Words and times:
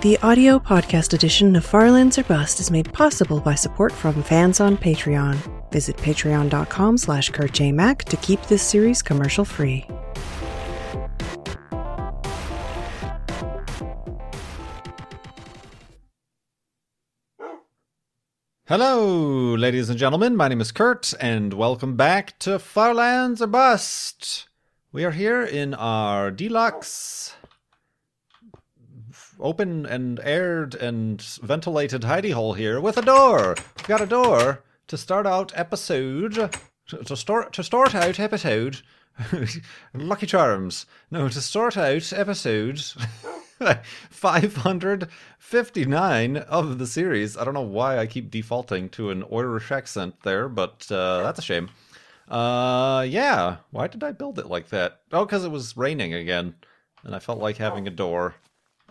The 0.00 0.16
audio 0.18 0.60
podcast 0.60 1.12
edition 1.12 1.56
of 1.56 1.64
Farlands 1.64 2.18
or 2.18 2.22
Bust 2.22 2.60
is 2.60 2.70
made 2.70 2.92
possible 2.92 3.40
by 3.40 3.56
support 3.56 3.90
from 3.90 4.22
fans 4.22 4.60
on 4.60 4.76
Patreon. 4.76 5.36
Visit 5.72 5.96
patreon.com 5.96 6.96
slash 6.96 7.32
kurtjmac 7.32 8.04
to 8.04 8.16
keep 8.18 8.40
this 8.42 8.62
series 8.62 9.02
commercial 9.02 9.44
free. 9.44 9.84
Hello, 18.68 19.56
ladies 19.56 19.90
and 19.90 19.98
gentlemen. 19.98 20.36
My 20.36 20.46
name 20.46 20.60
is 20.60 20.70
Kurt, 20.70 21.12
and 21.20 21.52
welcome 21.52 21.96
back 21.96 22.38
to 22.38 22.60
Farlands 22.60 23.42
or 23.42 23.48
Bust. 23.48 24.46
We 24.92 25.04
are 25.04 25.10
here 25.10 25.42
in 25.42 25.74
our 25.74 26.30
deluxe, 26.30 27.34
open 29.40 29.86
and 29.86 30.20
aired 30.22 30.74
and 30.74 31.22
ventilated 31.42 32.02
hidey 32.02 32.32
hole 32.32 32.54
here 32.54 32.80
with 32.80 32.96
a 32.96 33.02
door. 33.02 33.54
We've 33.76 33.86
got 33.86 34.00
a 34.00 34.06
door 34.06 34.64
to 34.88 34.96
start 34.96 35.26
out 35.26 35.52
episode. 35.54 36.50
To, 36.88 37.04
to 37.04 37.16
start 37.16 37.52
to 37.54 37.62
start 37.62 37.94
out 37.94 38.18
episode. 38.18 38.80
Lucky 39.94 40.26
Charms. 40.26 40.86
No, 41.10 41.28
to 41.28 41.40
start 41.40 41.76
out 41.76 42.12
episode. 42.12 42.82
559 44.10 46.36
of 46.36 46.78
the 46.78 46.86
series. 46.86 47.36
I 47.36 47.44
don't 47.44 47.54
know 47.54 47.60
why 47.60 47.98
I 47.98 48.06
keep 48.06 48.30
defaulting 48.30 48.88
to 48.90 49.10
an 49.10 49.24
Irish 49.32 49.72
accent 49.72 50.14
there, 50.22 50.48
but 50.48 50.86
uh, 50.90 51.24
that's 51.24 51.40
a 51.40 51.42
shame. 51.42 51.68
Uh, 52.28 53.04
yeah. 53.08 53.56
Why 53.70 53.88
did 53.88 54.04
I 54.04 54.12
build 54.12 54.38
it 54.38 54.46
like 54.46 54.68
that? 54.68 55.00
Oh, 55.12 55.24
because 55.24 55.44
it 55.44 55.50
was 55.50 55.76
raining 55.76 56.14
again, 56.14 56.54
and 57.02 57.16
I 57.16 57.18
felt 57.18 57.40
like 57.40 57.56
having 57.56 57.88
a 57.88 57.90
door 57.90 58.36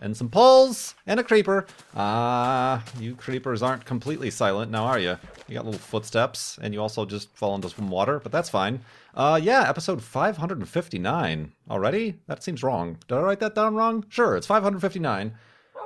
and 0.00 0.16
some 0.16 0.28
poles 0.28 0.94
and 1.06 1.18
a 1.18 1.24
creeper. 1.24 1.66
Ah, 1.94 2.84
you 2.98 3.14
creepers 3.14 3.62
aren't 3.62 3.84
completely 3.84 4.30
silent 4.30 4.70
now, 4.70 4.84
are 4.84 4.98
you? 4.98 5.16
You 5.48 5.54
got 5.54 5.64
little 5.64 5.80
footsteps, 5.80 6.58
and 6.60 6.74
you 6.74 6.80
also 6.80 7.04
just 7.04 7.34
fall 7.34 7.54
into 7.54 7.70
some 7.70 7.90
water, 7.90 8.20
but 8.20 8.32
that's 8.32 8.50
fine. 8.50 8.80
Uh, 9.14 9.40
yeah, 9.42 9.68
episode 9.68 10.02
559 10.02 11.52
already. 11.70 12.20
That 12.26 12.42
seems 12.42 12.62
wrong. 12.62 12.98
Did 13.08 13.16
I 13.18 13.20
write 13.22 13.40
that 13.40 13.54
down 13.54 13.74
wrong? 13.74 14.04
Sure, 14.08 14.36
it's 14.36 14.46
559. 14.46 15.34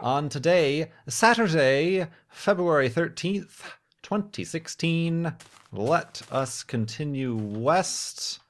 On 0.00 0.28
today, 0.28 0.90
Saturday, 1.08 2.08
February 2.28 2.90
13th, 2.90 3.60
2016. 4.02 5.32
Let 5.70 6.22
us 6.30 6.64
continue 6.64 7.36
west 7.36 8.40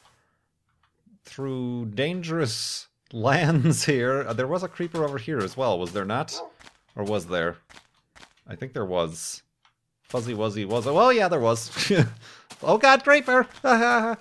through 1.24 1.86
dangerous 1.94 2.88
lands 3.12 3.84
here. 3.86 4.24
Uh, 4.26 4.32
there 4.32 4.46
was 4.46 4.62
a 4.62 4.68
creeper 4.68 5.04
over 5.04 5.18
here 5.18 5.38
as 5.38 5.56
well, 5.56 5.78
was 5.78 5.92
there 5.92 6.04
not? 6.04 6.40
Or 6.96 7.04
was 7.04 7.26
there? 7.26 7.56
I 8.46 8.54
think 8.56 8.72
there 8.72 8.84
was. 8.84 9.42
Fuzzy 10.02 10.34
Wuzzy 10.34 10.66
was. 10.66 10.84
Well, 10.84 11.12
yeah, 11.12 11.28
there 11.28 11.40
was. 11.40 11.70
oh 12.62 12.76
God, 12.76 13.02
creeper! 13.02 13.46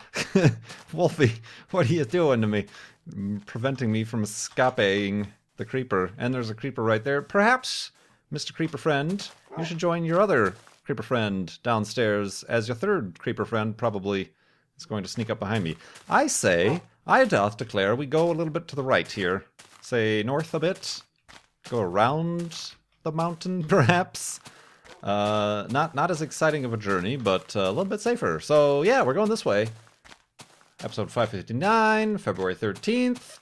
Wolfie, 0.94 1.33
what 1.72 1.89
are 1.89 1.94
you 1.94 2.06
doing 2.06 2.39
to 2.42 2.48
me? 2.48 2.66
Mm, 3.14 3.45
Preventing 3.45 3.92
me 3.92 4.03
from 4.06 4.23
escaping 4.23 5.28
the 5.58 5.66
creeper. 5.66 6.11
And 6.17 6.33
there's 6.33 6.50
a 6.50 6.55
creeper 6.55 6.81
right 6.83 7.03
there. 7.03 7.22
Perhaps, 7.22 7.92
Mr. 8.31 8.53
Creeper 8.53 8.78
Friend, 8.78 9.28
you 9.58 9.66
should 9.66 9.80
join 9.80 10.05
your 10.05 10.22
other 10.22 10.55
creeper 10.86 11.03
friend 11.03 11.58
downstairs 11.64 12.44
as 12.44 12.67
your 12.67 12.76
third 12.76 13.20
creeper 13.20 13.45
friend 13.45 13.76
probably 13.76 14.30
is 14.78 14.86
going 14.86 15.03
to 15.03 15.09
sneak 15.09 15.30
up 15.30 15.39
behind 15.39 15.64
me. 15.64 15.76
I 16.09 16.28
say, 16.28 16.81
I 17.12 17.26
doth 17.26 17.58
declare 17.58 17.94
we 17.94 18.06
go 18.06 18.31
a 18.31 18.31
little 18.31 18.54
bit 18.54 18.70
to 18.70 18.76
the 18.78 18.84
right 18.84 19.12
here. 19.12 19.44
Say 19.81 20.23
north 20.23 20.54
a 20.54 20.62
bit. 20.62 21.02
Go 21.67 21.81
around 21.81 22.72
the 23.04 23.12
mountain, 23.12 23.64
perhaps. 23.66 24.40
Uh, 25.04 25.67
not 25.70 25.94
not 25.94 26.09
as 26.09 26.22
exciting 26.22 26.64
of 26.64 26.73
a 26.73 26.78
journey, 26.78 27.17
but 27.17 27.54
uh, 27.54 27.64
a 27.64 27.67
little 27.67 27.84
bit 27.84 28.00
safer. 28.00 28.39
So 28.39 28.83
yeah, 28.83 29.02
we're 29.02 29.14
going 29.14 29.30
this 29.30 29.44
way. 29.44 29.67
Episode 30.82 31.11
559, 31.11 32.17
February 32.17 32.55
13th. 32.55 33.39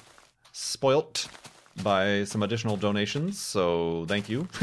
spoilt 0.52 1.28
by 1.82 2.24
some 2.24 2.42
additional 2.42 2.76
donations, 2.76 3.38
so 3.38 4.04
thank 4.08 4.28
you 4.28 4.48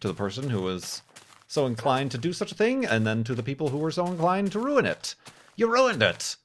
to 0.00 0.08
the 0.08 0.14
person 0.14 0.50
who 0.50 0.62
was 0.62 1.02
so 1.46 1.66
inclined 1.66 2.10
to 2.10 2.18
do 2.18 2.32
such 2.32 2.52
a 2.52 2.54
thing, 2.54 2.84
and 2.84 3.06
then 3.06 3.24
to 3.24 3.34
the 3.34 3.42
people 3.42 3.68
who 3.68 3.78
were 3.78 3.90
so 3.90 4.06
inclined 4.06 4.52
to 4.52 4.58
ruin 4.58 4.86
it. 4.86 5.14
You 5.56 5.72
ruined 5.72 6.02
it! 6.02 6.36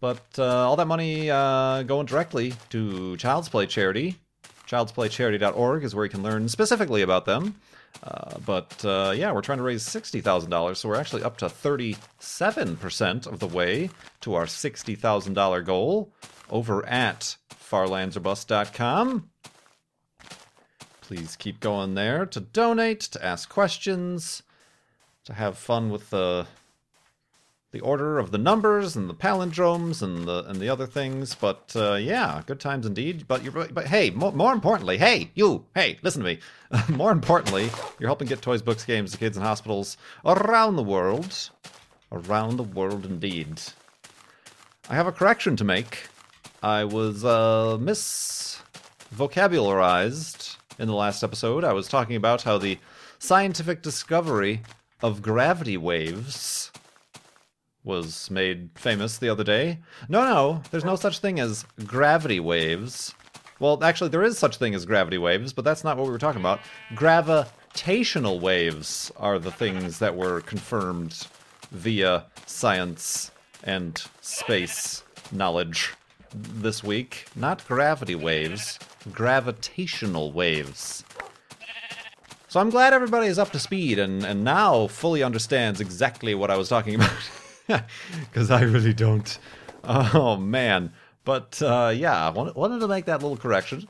But 0.00 0.24
uh, 0.38 0.44
all 0.44 0.76
that 0.76 0.86
money 0.86 1.30
uh, 1.30 1.82
going 1.82 2.06
directly 2.06 2.54
to 2.70 3.16
Child's 3.16 3.48
Play 3.48 3.66
Charity. 3.66 4.16
Child'sPlayCharity.org 4.66 5.84
is 5.84 5.94
where 5.94 6.04
you 6.04 6.10
can 6.10 6.22
learn 6.22 6.48
specifically 6.48 7.02
about 7.02 7.24
them. 7.24 7.54
Uh, 8.02 8.38
but 8.44 8.84
uh, 8.84 9.12
yeah, 9.16 9.32
we're 9.32 9.40
trying 9.40 9.58
to 9.58 9.64
raise 9.64 9.82
$60,000, 9.84 10.76
so 10.76 10.88
we're 10.88 10.96
actually 10.96 11.22
up 11.22 11.36
to 11.38 11.46
37% 11.46 13.26
of 13.26 13.38
the 13.38 13.46
way 13.46 13.90
to 14.20 14.34
our 14.34 14.46
$60,000 14.46 15.64
goal 15.64 16.12
over 16.50 16.86
at 16.86 17.36
farlandsorbust.com. 17.50 19.30
Please 21.00 21.36
keep 21.36 21.60
going 21.60 21.94
there 21.94 22.26
to 22.26 22.40
donate, 22.40 23.00
to 23.00 23.24
ask 23.24 23.48
questions, 23.48 24.42
to 25.24 25.32
have 25.34 25.56
fun 25.56 25.90
with 25.90 26.10
the 26.10 26.46
the 27.76 27.82
order 27.82 28.18
of 28.18 28.30
the 28.30 28.38
numbers 28.38 28.96
and 28.96 29.06
the 29.06 29.14
palindromes 29.14 30.00
and 30.00 30.26
the 30.26 30.46
and 30.48 30.58
the 30.58 30.70
other 30.70 30.86
things. 30.86 31.34
But 31.34 31.74
uh, 31.76 31.96
yeah, 31.96 32.40
good 32.46 32.58
times 32.58 32.86
indeed. 32.86 33.28
But 33.28 33.44
you 33.44 33.50
but 33.50 33.86
hey, 33.86 34.08
more, 34.08 34.32
more 34.32 34.54
importantly, 34.54 34.96
hey 34.96 35.30
you, 35.34 35.66
hey, 35.74 35.98
listen 36.02 36.22
to 36.22 36.26
me. 36.26 36.38
more 36.88 37.12
importantly, 37.12 37.68
you're 37.98 38.08
helping 38.08 38.28
get 38.28 38.40
toys, 38.40 38.62
books, 38.62 38.86
games 38.86 39.12
to 39.12 39.18
kids 39.18 39.36
in 39.36 39.42
hospitals 39.42 39.98
around 40.24 40.76
the 40.76 40.82
world, 40.82 41.50
around 42.10 42.56
the 42.56 42.62
world 42.62 43.04
indeed. 43.04 43.60
I 44.88 44.94
have 44.94 45.06
a 45.06 45.12
correction 45.12 45.54
to 45.56 45.64
make. 45.64 46.06
I 46.62 46.84
was 46.84 47.26
uh, 47.26 47.76
misvocabularized 47.78 50.56
in 50.78 50.88
the 50.88 50.94
last 50.94 51.22
episode. 51.22 51.62
I 51.62 51.74
was 51.74 51.88
talking 51.88 52.16
about 52.16 52.40
how 52.40 52.56
the 52.56 52.78
scientific 53.18 53.82
discovery 53.82 54.62
of 55.02 55.20
gravity 55.20 55.76
waves 55.76 56.72
was 57.86 58.30
made 58.30 58.68
famous 58.74 59.16
the 59.16 59.28
other 59.28 59.44
day. 59.44 59.78
No, 60.08 60.24
no, 60.24 60.62
there's 60.70 60.84
no 60.84 60.96
such 60.96 61.20
thing 61.20 61.38
as 61.40 61.64
gravity 61.86 62.40
waves. 62.40 63.14
Well, 63.60 63.82
actually, 63.82 64.10
there 64.10 64.24
is 64.24 64.36
such 64.36 64.56
thing 64.56 64.74
as 64.74 64.84
gravity 64.84 65.18
waves, 65.18 65.52
but 65.52 65.64
that's 65.64 65.84
not 65.84 65.96
what 65.96 66.04
we 66.04 66.12
were 66.12 66.18
talking 66.18 66.42
about. 66.42 66.60
Gravitational 66.94 68.40
waves 68.40 69.10
are 69.16 69.38
the 69.38 69.52
things 69.52 69.98
that 70.00 70.14
were 70.14 70.42
confirmed 70.42 71.26
via 71.70 72.26
science 72.44 73.30
and 73.64 74.04
space 74.20 75.04
knowledge 75.32 75.94
this 76.34 76.84
week. 76.84 77.26
Not 77.34 77.66
gravity 77.66 78.14
waves, 78.14 78.78
gravitational 79.12 80.32
waves. 80.32 81.04
So 82.48 82.60
I'm 82.60 82.70
glad 82.70 82.92
everybody 82.92 83.26
is 83.26 83.38
up 83.38 83.52
to 83.52 83.58
speed 83.58 83.98
and, 83.98 84.24
and 84.24 84.44
now 84.44 84.86
fully 84.86 85.22
understands 85.22 85.80
exactly 85.80 86.34
what 86.34 86.50
I 86.50 86.56
was 86.56 86.68
talking 86.68 86.94
about. 86.96 87.10
Because 88.20 88.50
I 88.50 88.62
really 88.62 88.94
don't. 88.94 89.38
Oh, 89.84 90.36
man. 90.36 90.92
But 91.24 91.60
uh, 91.60 91.92
yeah, 91.94 92.26
I 92.26 92.30
wanted, 92.30 92.80
to 92.80 92.88
make 92.88 93.06
that 93.06 93.22
little 93.22 93.36
correction. 93.36 93.88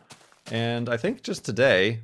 And 0.51 0.89
I 0.89 0.97
think 0.97 1.23
just 1.23 1.45
today, 1.45 2.01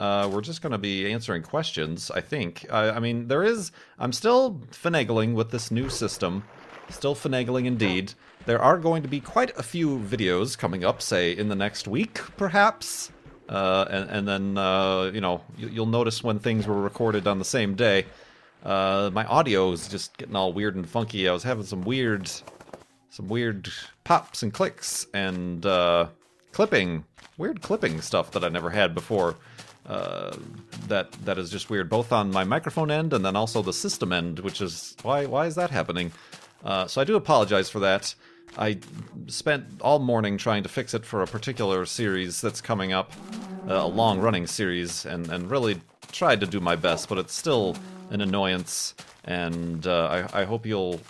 uh, 0.00 0.28
we're 0.32 0.40
just 0.40 0.62
going 0.62 0.72
to 0.72 0.78
be 0.78 1.10
answering 1.12 1.42
questions, 1.42 2.10
I 2.10 2.20
think. 2.20 2.66
I, 2.70 2.90
I 2.90 2.98
mean, 2.98 3.28
there 3.28 3.42
is. 3.42 3.72
I'm 3.98 4.12
still 4.12 4.62
finagling 4.70 5.34
with 5.34 5.50
this 5.50 5.70
new 5.70 5.90
system. 5.90 6.44
Still 6.88 7.14
finagling 7.14 7.66
indeed. 7.66 8.14
There 8.46 8.60
are 8.60 8.78
going 8.78 9.02
to 9.02 9.08
be 9.08 9.20
quite 9.20 9.56
a 9.58 9.62
few 9.62 9.98
videos 9.98 10.56
coming 10.56 10.84
up, 10.84 11.00
say, 11.00 11.32
in 11.32 11.48
the 11.48 11.54
next 11.54 11.88
week, 11.88 12.20
perhaps. 12.36 13.10
Uh, 13.48 13.84
and, 13.90 14.10
and 14.10 14.28
then, 14.28 14.58
uh, 14.58 15.10
you 15.12 15.20
know, 15.20 15.42
you, 15.56 15.68
you'll 15.68 15.86
notice 15.86 16.22
when 16.22 16.38
things 16.38 16.66
were 16.66 16.80
recorded 16.80 17.26
on 17.26 17.38
the 17.38 17.44
same 17.44 17.74
day. 17.74 18.06
Uh, 18.64 19.10
my 19.12 19.24
audio 19.26 19.70
is 19.72 19.88
just 19.88 20.16
getting 20.16 20.34
all 20.34 20.52
weird 20.52 20.74
and 20.74 20.88
funky. 20.88 21.28
I 21.28 21.32
was 21.32 21.42
having 21.42 21.64
some 21.64 21.82
weird, 21.82 22.30
some 23.10 23.28
weird 23.28 23.68
pops 24.04 24.42
and 24.42 24.52
clicks 24.52 25.06
and 25.12 25.64
uh, 25.66 26.08
clipping, 26.52 27.04
weird 27.36 27.60
clipping 27.60 28.00
stuff 28.00 28.30
that 28.30 28.42
I 28.42 28.48
never 28.48 28.70
had 28.70 28.94
before. 28.94 29.36
Uh, 29.86 30.34
that 30.88 31.12
that 31.26 31.36
is 31.36 31.50
just 31.50 31.68
weird, 31.68 31.90
both 31.90 32.10
on 32.10 32.30
my 32.30 32.42
microphone 32.42 32.90
end 32.90 33.12
and 33.12 33.22
then 33.22 33.36
also 33.36 33.60
the 33.60 33.72
system 33.72 34.14
end, 34.14 34.38
which 34.38 34.62
is 34.62 34.96
why 35.02 35.26
why 35.26 35.44
is 35.44 35.56
that 35.56 35.68
happening? 35.68 36.10
Uh, 36.64 36.86
so 36.86 37.02
I 37.02 37.04
do 37.04 37.16
apologize 37.16 37.68
for 37.68 37.80
that. 37.80 38.14
I 38.56 38.78
spent 39.26 39.66
all 39.82 39.98
morning 39.98 40.38
trying 40.38 40.62
to 40.62 40.68
fix 40.70 40.94
it 40.94 41.04
for 41.04 41.22
a 41.22 41.26
particular 41.26 41.84
series 41.84 42.40
that's 42.40 42.62
coming 42.62 42.94
up, 42.94 43.12
uh, 43.68 43.74
a 43.74 43.86
long 43.86 44.20
running 44.20 44.46
series, 44.46 45.04
and, 45.04 45.30
and 45.30 45.50
really 45.50 45.80
tried 46.12 46.40
to 46.40 46.46
do 46.46 46.60
my 46.60 46.76
best, 46.76 47.08
but 47.08 47.18
it's 47.18 47.34
still 47.34 47.76
an 48.14 48.20
annoyance. 48.20 48.94
And 49.24 49.86
uh, 49.86 50.26
I, 50.32 50.42
I 50.42 50.44
hope 50.44 50.64
you'll 50.64 51.00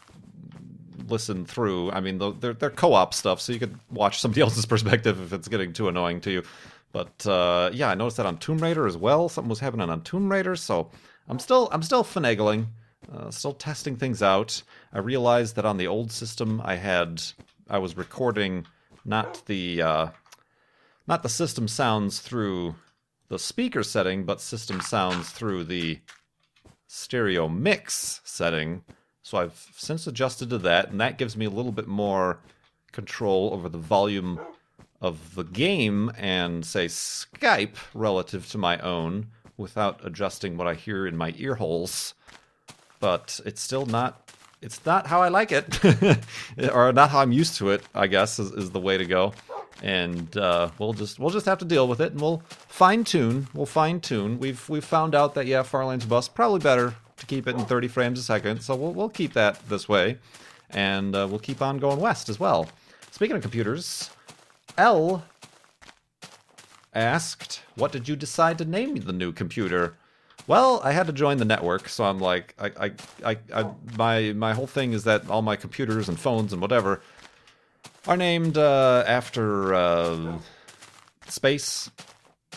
listen 1.09 1.45
through. 1.45 1.91
I 1.93 2.01
mean, 2.01 2.19
they're, 2.41 2.55
they're 2.55 2.71
co 2.71 2.95
op 2.95 3.15
stuff, 3.15 3.41
so 3.41 3.53
you 3.53 3.59
could 3.59 3.79
watch 3.91 4.21
somebody 4.21 4.41
else's 4.43 4.67
perspective 4.67 5.21
if 5.21 5.33
it's 5.33 5.49
getting 5.49 5.73
too 5.73 5.89
annoying 5.89 6.21
to 6.23 6.31
you. 6.31 6.43
But 6.93 7.27
uh, 7.27 7.71
yeah, 7.73 7.91
I 7.91 7.95
noticed 7.95 8.17
that 8.19 8.27
on 8.27 8.39
Tomb 8.39 8.59
Raider 8.59 8.87
as 8.87 8.97
well. 8.97 9.29
Something 9.29 9.49
was 9.49 9.61
happening 9.61 9.91
on 9.91 10.03
Tomb 10.03 10.31
Raider, 10.31 10.57
so 10.57 10.91
I'm 11.29 11.39
still 11.39 11.69
I'm 11.73 11.83
still 11.83 12.05
finagling, 12.05 12.67
uh, 13.13 13.31
still 13.31 13.53
testing 13.53 13.97
things 13.97 14.23
out. 14.23 14.63
I 14.93 15.01
realized 15.01 15.57
that 15.57 15.65
on 15.65 15.77
the 15.77 15.89
old 15.89 16.13
system, 16.13 16.63
I 16.65 16.77
had 16.77 17.21
I 17.69 17.79
was 17.79 17.97
recording 17.97 18.67
not 19.05 19.43
the 19.47 19.83
uh, 19.83 20.07
not 21.09 21.25
the 21.25 21.29
system 21.29 21.67
sounds 21.67 22.21
through 22.21 22.77
the 23.29 23.39
speaker 23.39 23.83
setting, 23.83 24.25
but 24.25 24.41
system 24.41 24.81
sounds 24.81 25.31
through 25.31 25.65
the 25.65 25.99
stereo 26.95 27.49
mix 27.49 28.21
setting. 28.25 28.85
So 29.23 29.39
I've 29.39 29.69
since 29.77 30.07
adjusted 30.07 30.51
to 30.51 30.59
that, 30.59 30.91
and 30.91 31.01
that 31.01 31.19
gives 31.19 31.37
me 31.37 31.45
a 31.45 31.51
little 31.51 31.73
bit 31.73 31.89
more 31.89 32.39
control 32.93 33.51
over 33.53 33.69
the 33.69 33.79
volume 33.79 34.39
of 35.01 35.35
the 35.35 35.45
game 35.45 36.13
and 36.17 36.65
say 36.65 36.87
Skype 36.87 37.77
relative 37.95 38.49
to 38.51 38.59
my 38.59 38.79
own 38.79 39.27
without 39.57 40.05
adjusting 40.05 40.57
what 40.57 40.67
I 40.67 40.75
hear 40.75 41.07
in 41.07 41.17
my 41.17 41.35
ear 41.37 41.57
holes. 41.57 42.15
But 43.01 43.41
it's 43.45 43.61
still 43.61 43.87
not 43.87 44.31
it's 44.63 44.87
not 44.87 45.07
how 45.07 45.21
I 45.21 45.29
like 45.29 45.53
it, 45.53 45.79
or 46.73 46.91
not 46.93 47.11
how 47.11 47.21
I'm 47.21 47.33
used 47.33 47.57
to 47.57 47.71
it. 47.71 47.83
I 47.95 48.07
guess 48.07 48.39
is, 48.39 48.51
is 48.53 48.71
the 48.71 48.81
way 48.81 48.97
to 48.97 49.05
go, 49.05 49.35
and 49.83 50.37
uh, 50.37 50.71
we'll 50.79 50.93
just 50.93 51.19
we'll 51.19 51.31
just 51.31 51.47
have 51.47 51.59
to 51.59 51.65
deal 51.65 51.89
with 51.89 52.01
it, 52.01 52.13
and 52.13 52.21
we'll 52.21 52.43
fine 52.49 53.05
tune. 53.05 53.49
We'll 53.55 53.67
fine 53.67 54.01
tune. 54.01 54.39
We've 54.39 54.69
we've 54.69 54.85
found 54.85 55.15
out 55.15 55.35
that 55.35 55.47
yeah, 55.47 55.63
Farlands 55.63 56.07
Bust 56.07 56.35
probably 56.35 56.61
better 56.61 56.95
to 57.17 57.27
keep 57.27 57.47
it 57.47 57.57
in 57.57 57.65
30 57.65 57.89
frames 57.89 58.19
a 58.19 58.23
second, 58.23 58.63
so 58.63 58.75
we'll 58.75 58.93
we'll 58.93 59.09
keep 59.09 59.33
that 59.35 59.69
this 59.69 59.89
way, 59.89 60.19
and 60.71 61.15
uh, 61.15 61.27
we'll 61.29 61.39
keep 61.39 61.63
on 61.63 61.79
going 61.79 62.01
west 62.01 62.29
as 62.29 62.39
well. 62.39 62.69
Speaking 63.11 63.37
of 63.37 63.43
computers, 63.43 64.11
L 64.79 65.25
asked, 66.95 67.63
"What 67.75 67.93
did 67.93 68.09
you 68.09 68.17
decide 68.17 68.59
to 68.59 68.65
name 68.65 68.97
the 68.97 69.13
new 69.13 69.33
computer?" 69.33 69.97
Well, 70.47 70.83
I 70.85 70.93
had 70.93 71.07
to 71.07 71.13
join 71.13 71.39
the 71.39 71.47
network, 71.47 71.89
so 71.89 72.05
I'm 72.05 72.19
like, 72.19 72.55
I, 72.59 72.67
I, 72.79 72.93
I, 73.25 73.37
I 73.55 73.71
my 73.97 74.33
my 74.35 74.53
whole 74.53 74.67
thing 74.67 74.93
is 74.93 75.05
that 75.05 75.29
all 75.31 75.41
my 75.41 75.57
computers 75.57 76.09
and 76.09 76.21
phones 76.21 76.53
and 76.53 76.61
whatever 76.61 77.01
are 78.07 78.17
named 78.17 78.59
uh, 78.59 79.05
after 79.07 79.75
uh, 79.75 80.39
space 81.27 81.91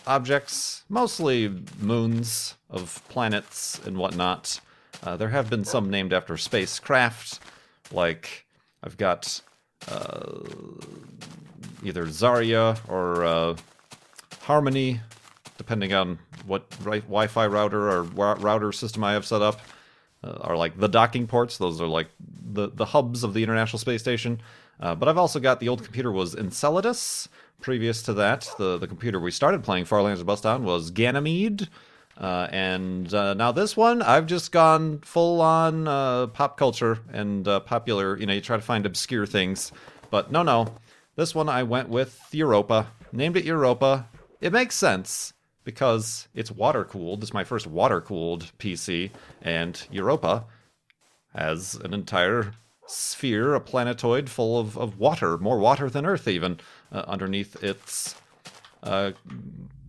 objects, 0.05 0.83
mostly 0.89 1.53
moons 1.79 2.55
of 2.69 3.01
planets 3.09 3.79
and 3.85 3.97
whatnot. 3.97 4.59
Uh, 5.03 5.15
there 5.15 5.29
have 5.29 5.49
been 5.49 5.63
some 5.63 5.89
named 5.89 6.11
after 6.11 6.37
spacecraft, 6.37 7.39
like 7.91 8.45
I've 8.83 8.97
got 8.97 9.41
uh, 9.87 10.39
either 11.83 12.05
Zarya 12.07 12.79
or 12.87 13.25
uh, 13.25 13.55
Harmony, 14.41 15.01
depending 15.57 15.93
on 15.93 16.19
what 16.45 16.65
right, 16.83 17.03
Wi-Fi 17.03 17.47
router 17.47 17.89
or 17.89 18.03
router 18.03 18.71
system 18.71 19.03
I 19.03 19.13
have 19.13 19.25
set 19.25 19.41
up. 19.41 19.59
Uh, 20.23 20.37
are 20.41 20.57
like 20.57 20.79
the 20.79 20.87
docking 20.87 21.27
ports; 21.27 21.57
those 21.59 21.79
are 21.79 21.87
like 21.87 22.07
the 22.19 22.69
the 22.73 22.85
hubs 22.85 23.23
of 23.23 23.35
the 23.35 23.43
International 23.43 23.77
Space 23.77 24.01
Station. 24.01 24.41
Uh, 24.79 24.95
but 24.95 25.09
I've 25.09 25.17
also 25.17 25.39
got 25.39 25.59
the 25.59 25.69
old 25.69 25.83
computer 25.83 26.11
was 26.11 26.35
Enceladus. 26.35 27.29
Previous 27.61 28.03
to 28.03 28.13
that, 28.13 28.49
the 28.59 28.77
the 28.77 28.87
computer 28.87 29.19
we 29.19 29.31
started 29.31 29.63
playing 29.63 29.85
Farlands 29.85 30.21
Bust 30.23 30.45
on 30.45 30.63
was 30.63 30.91
Ganymede. 30.91 31.67
Uh, 32.17 32.47
and 32.51 33.13
uh, 33.13 33.33
now 33.35 33.51
this 33.51 33.77
one, 33.77 34.01
I've 34.01 34.25
just 34.25 34.51
gone 34.51 34.99
full 34.99 35.39
on 35.41 35.87
uh, 35.87 36.27
pop 36.27 36.57
culture 36.57 36.99
and 37.11 37.47
uh, 37.47 37.59
popular. 37.59 38.17
You 38.17 38.25
know, 38.25 38.33
you 38.33 38.41
try 38.41 38.57
to 38.57 38.61
find 38.61 38.85
obscure 38.85 39.25
things, 39.25 39.71
but 40.09 40.31
no, 40.31 40.41
no, 40.43 40.75
this 41.15 41.35
one 41.35 41.49
I 41.49 41.63
went 41.63 41.89
with 41.89 42.19
Europa. 42.31 42.87
Named 43.11 43.37
it 43.37 43.45
Europa. 43.45 44.07
It 44.41 44.51
makes 44.51 44.75
sense 44.75 45.33
because 45.63 46.27
it's 46.33 46.51
water 46.51 46.83
cooled. 46.83 47.23
It's 47.23 47.33
my 47.33 47.43
first 47.43 47.67
water 47.67 48.01
cooled 48.01 48.51
PC, 48.57 49.11
and 49.41 49.81
Europa 49.91 50.45
has 51.35 51.75
an 51.75 51.93
entire 51.93 52.53
sphere, 52.87 53.53
a 53.53 53.59
planetoid 53.59 54.29
full 54.29 54.59
of, 54.59 54.77
of 54.77 54.97
water, 54.97 55.37
more 55.37 55.59
water 55.59 55.89
than 55.89 56.05
Earth, 56.05 56.27
even, 56.27 56.59
uh, 56.91 57.03
underneath 57.07 57.61
its 57.63 58.15
uh, 58.83 59.11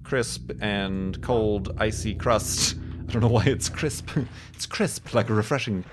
crisp 0.05 0.51
and 0.61 1.21
cold, 1.23 1.75
icy 1.79 2.15
crust. 2.15 2.77
I 3.09 3.13
don't 3.13 3.23
know 3.23 3.29
why 3.29 3.45
it's 3.45 3.69
crisp. 3.69 4.11
it's 4.55 4.67
crisp, 4.67 5.15
like 5.15 5.31
a 5.31 5.35
refreshing 5.35 5.85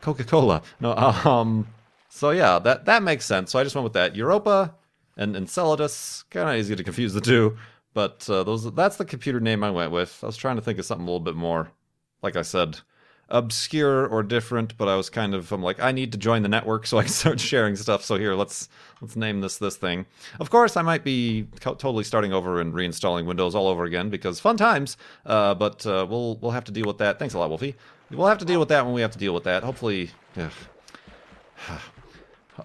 Coca 0.00 0.24
Cola. 0.24 0.62
No, 0.80 0.94
um, 0.94 1.66
so 2.08 2.30
yeah, 2.30 2.58
that 2.60 2.84
that 2.84 3.02
makes 3.02 3.24
sense. 3.24 3.50
So 3.50 3.58
I 3.58 3.64
just 3.64 3.74
went 3.74 3.84
with 3.84 3.94
that. 3.94 4.14
Europa 4.14 4.74
and 5.16 5.34
Enceladus, 5.34 6.24
kind 6.30 6.48
of 6.48 6.56
easy 6.56 6.76
to 6.76 6.84
confuse 6.84 7.12
the 7.12 7.20
two, 7.20 7.56
but 7.94 8.28
uh, 8.28 8.44
those 8.44 8.72
that's 8.74 8.96
the 8.96 9.04
computer 9.04 9.40
name 9.40 9.64
I 9.64 9.70
went 9.70 9.92
with. 9.92 10.20
I 10.22 10.26
was 10.26 10.36
trying 10.36 10.56
to 10.56 10.62
think 10.62 10.78
of 10.78 10.84
something 10.84 11.06
a 11.06 11.10
little 11.10 11.20
bit 11.20 11.34
more, 11.34 11.70
like 12.22 12.36
I 12.36 12.42
said, 12.42 12.78
obscure 13.28 14.06
or 14.06 14.22
different. 14.22 14.76
But 14.76 14.88
I 14.88 14.96
was 14.96 15.10
kind 15.10 15.34
of 15.34 15.50
I'm 15.52 15.62
like 15.62 15.80
I 15.80 15.92
need 15.92 16.12
to 16.12 16.18
join 16.18 16.42
the 16.42 16.48
network 16.48 16.86
so 16.86 16.98
I 16.98 17.02
can 17.02 17.12
start 17.22 17.40
sharing 17.40 17.76
stuff. 17.76 18.04
So 18.04 18.16
here, 18.16 18.34
let's 18.34 18.68
let's 19.00 19.16
name 19.16 19.40
this 19.40 19.58
this 19.58 19.76
thing. 19.76 20.06
Of 20.40 20.50
course, 20.50 20.76
I 20.76 20.82
might 20.82 21.04
be 21.04 21.48
co- 21.60 21.74
totally 21.74 22.04
starting 22.04 22.32
over 22.32 22.60
and 22.60 22.72
reinstalling 22.72 23.26
Windows 23.26 23.54
all 23.54 23.68
over 23.68 23.84
again 23.84 24.10
because 24.10 24.40
fun 24.40 24.56
times. 24.56 24.96
Uh, 25.24 25.54
but 25.54 25.86
uh, 25.86 26.06
we'll 26.08 26.36
we'll 26.36 26.52
have 26.52 26.64
to 26.64 26.72
deal 26.72 26.86
with 26.86 26.98
that. 26.98 27.18
Thanks 27.18 27.34
a 27.34 27.38
lot, 27.38 27.48
Wolfie. 27.48 27.74
We'll 28.10 28.28
have 28.28 28.38
to 28.38 28.44
deal 28.44 28.60
with 28.60 28.68
that 28.68 28.84
when 28.84 28.94
we 28.94 29.00
have 29.00 29.12
to 29.12 29.18
deal 29.18 29.34
with 29.34 29.44
that. 29.44 29.62
Hopefully. 29.64 30.10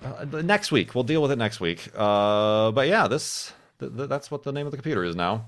Uh, 0.01 0.23
next 0.41 0.71
week. 0.71 0.95
We'll 0.95 1.03
deal 1.03 1.21
with 1.21 1.31
it 1.31 1.37
next 1.37 1.59
week. 1.59 1.89
Uh, 1.95 2.71
but 2.71 2.87
yeah, 2.87 3.09
this 3.09 3.51
th- 3.79 3.93
th- 3.93 4.07
that's 4.07 4.31
what 4.31 4.43
the 4.43 4.53
name 4.53 4.65
of 4.65 4.71
the 4.71 4.77
computer 4.77 5.03
is 5.03 5.17
now. 5.17 5.47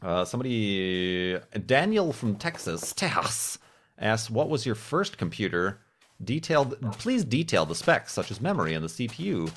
Uh, 0.00 0.24
somebody, 0.24 1.36
Daniel 1.66 2.12
from 2.12 2.36
Texas, 2.36 2.92
Texas, 2.92 3.58
asked, 3.98 4.30
"What 4.30 4.48
was 4.48 4.66
your 4.66 4.74
first 4.74 5.18
computer?" 5.18 5.80
Detailed. 6.22 6.80
Please 6.98 7.24
detail 7.24 7.64
the 7.64 7.74
specs, 7.74 8.12
such 8.12 8.30
as 8.30 8.40
memory 8.40 8.74
and 8.74 8.84
the 8.84 8.88
CPU. 8.88 9.50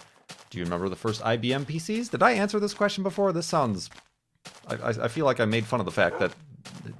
Do 0.50 0.58
you 0.58 0.64
remember 0.64 0.90
the 0.90 0.96
first 0.96 1.22
IBM 1.22 1.66
PCs? 1.66 2.12
Did 2.12 2.22
I 2.22 2.32
answer 2.32 2.60
this 2.60 2.74
question 2.74 3.04
before? 3.04 3.32
This 3.34 3.48
sounds. 3.48 3.90
I, 4.68 4.76
I, 4.76 4.90
I 4.90 5.08
feel 5.08 5.26
like 5.26 5.40
I 5.40 5.46
made 5.46 5.66
fun 5.66 5.80
of 5.80 5.86
the 5.86 5.92
fact 5.92 6.20
that 6.20 6.34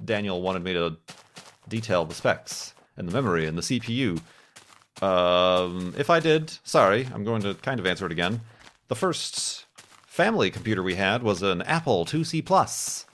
Daniel 0.04 0.42
wanted 0.42 0.64
me 0.64 0.72
to 0.72 0.96
detail 1.68 2.04
the 2.04 2.14
specs 2.14 2.74
and 2.96 3.08
the 3.08 3.12
memory 3.12 3.46
and 3.46 3.56
the 3.56 3.62
CPU. 3.62 4.20
Um, 5.02 5.94
if 5.96 6.10
I 6.10 6.20
did, 6.20 6.50
sorry, 6.64 7.08
I'm 7.12 7.24
going 7.24 7.42
to 7.42 7.54
kind 7.54 7.80
of 7.80 7.86
answer 7.86 8.06
it 8.06 8.12
again. 8.12 8.40
The 8.88 8.96
first 8.96 9.66
family 10.06 10.50
computer 10.50 10.82
we 10.82 10.94
had 10.94 11.22
was 11.22 11.42
an 11.42 11.62
Apple 11.62 12.04
IIc 12.04 12.44
Plus, 12.44 13.06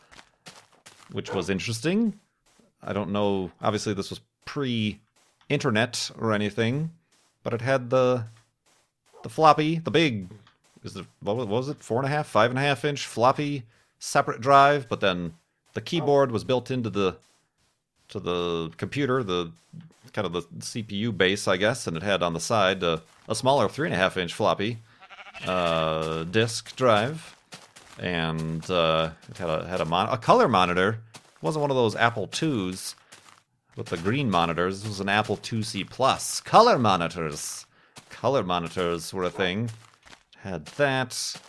which 1.12 1.32
was 1.32 1.48
interesting. 1.48 2.18
I 2.82 2.92
don't 2.92 3.10
know. 3.10 3.50
Obviously, 3.60 3.94
this 3.94 4.10
was 4.10 4.20
pre-internet 4.44 6.10
or 6.18 6.32
anything, 6.32 6.90
but 7.42 7.52
it 7.52 7.60
had 7.60 7.90
the 7.90 8.24
the 9.22 9.28
floppy, 9.28 9.78
the 9.78 9.90
big, 9.90 10.28
is 10.84 10.96
it 10.96 11.06
what 11.20 11.36
was 11.48 11.68
it, 11.68 11.82
four 11.82 11.98
and 11.98 12.06
a 12.06 12.10
half, 12.10 12.26
five 12.26 12.50
and 12.50 12.58
a 12.58 12.62
half 12.62 12.84
inch 12.84 13.06
floppy 13.06 13.64
separate 13.98 14.40
drive, 14.40 14.88
but 14.88 15.00
then 15.00 15.34
the 15.74 15.80
keyboard 15.80 16.30
was 16.30 16.44
built 16.44 16.70
into 16.70 16.90
the 16.90 17.16
to 18.08 18.20
the 18.20 18.70
computer, 18.76 19.22
the 19.22 19.52
kind 20.12 20.26
of 20.26 20.32
the 20.32 20.42
CPU 20.60 21.16
base, 21.16 21.46
I 21.46 21.56
guess, 21.56 21.86
and 21.86 21.96
it 21.96 22.02
had 22.02 22.22
on 22.22 22.32
the 22.32 22.40
side 22.40 22.82
uh, 22.82 22.98
a 23.28 23.34
smaller 23.34 23.68
three 23.68 23.86
and 23.86 23.94
a 23.94 23.98
half 23.98 24.16
inch 24.16 24.32
floppy 24.32 24.78
uh, 25.46 26.24
disk 26.24 26.74
drive, 26.76 27.36
and 27.98 28.68
uh, 28.70 29.10
it 29.28 29.38
had 29.38 29.50
a 29.50 29.68
had 29.68 29.80
a, 29.80 29.84
mon- 29.84 30.08
a 30.08 30.16
color 30.16 30.48
monitor. 30.48 31.00
It 31.38 31.44
wasn't 31.44 31.60
one 31.60 31.70
of 31.70 31.76
those 31.76 31.94
Apple 31.94 32.28
IIs 32.28 32.96
with 33.76 33.86
the 33.86 33.96
green 33.96 34.28
monitors. 34.28 34.80
This 34.80 34.88
was 34.88 34.98
an 35.00 35.08
Apple 35.08 35.36
IIc 35.36 35.88
Plus 35.88 36.40
color 36.40 36.80
monitors. 36.80 37.64
Color 38.10 38.42
monitors 38.42 39.14
were 39.14 39.22
a 39.22 39.30
thing. 39.30 39.70
Had 40.38 40.66
that. 40.66 41.40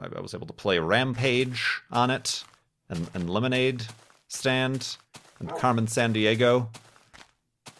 I, 0.00 0.06
I 0.16 0.20
was 0.20 0.32
able 0.32 0.46
to 0.46 0.54
play 0.54 0.78
Rampage 0.78 1.82
on 1.92 2.08
it, 2.10 2.44
and, 2.88 3.10
and 3.12 3.28
Lemonade 3.28 3.84
Stand, 4.28 4.96
and 5.38 5.50
Carmen 5.50 5.84
Sandiego. 5.86 6.68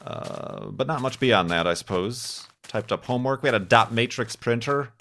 Uh, 0.04 0.66
but 0.66 0.86
not 0.86 1.00
much 1.00 1.18
beyond 1.18 1.50
that, 1.50 1.66
I 1.66 1.72
suppose. 1.72 2.46
Typed 2.64 2.92
up 2.92 3.06
homework. 3.06 3.42
We 3.42 3.46
had 3.46 3.54
a 3.54 3.64
dot 3.64 3.94
matrix 3.94 4.36
printer. 4.36 4.92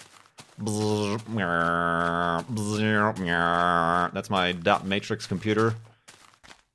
That's 4.14 4.30
my 4.30 4.52
dot 4.52 4.86
matrix 4.86 5.26
computer 5.26 5.74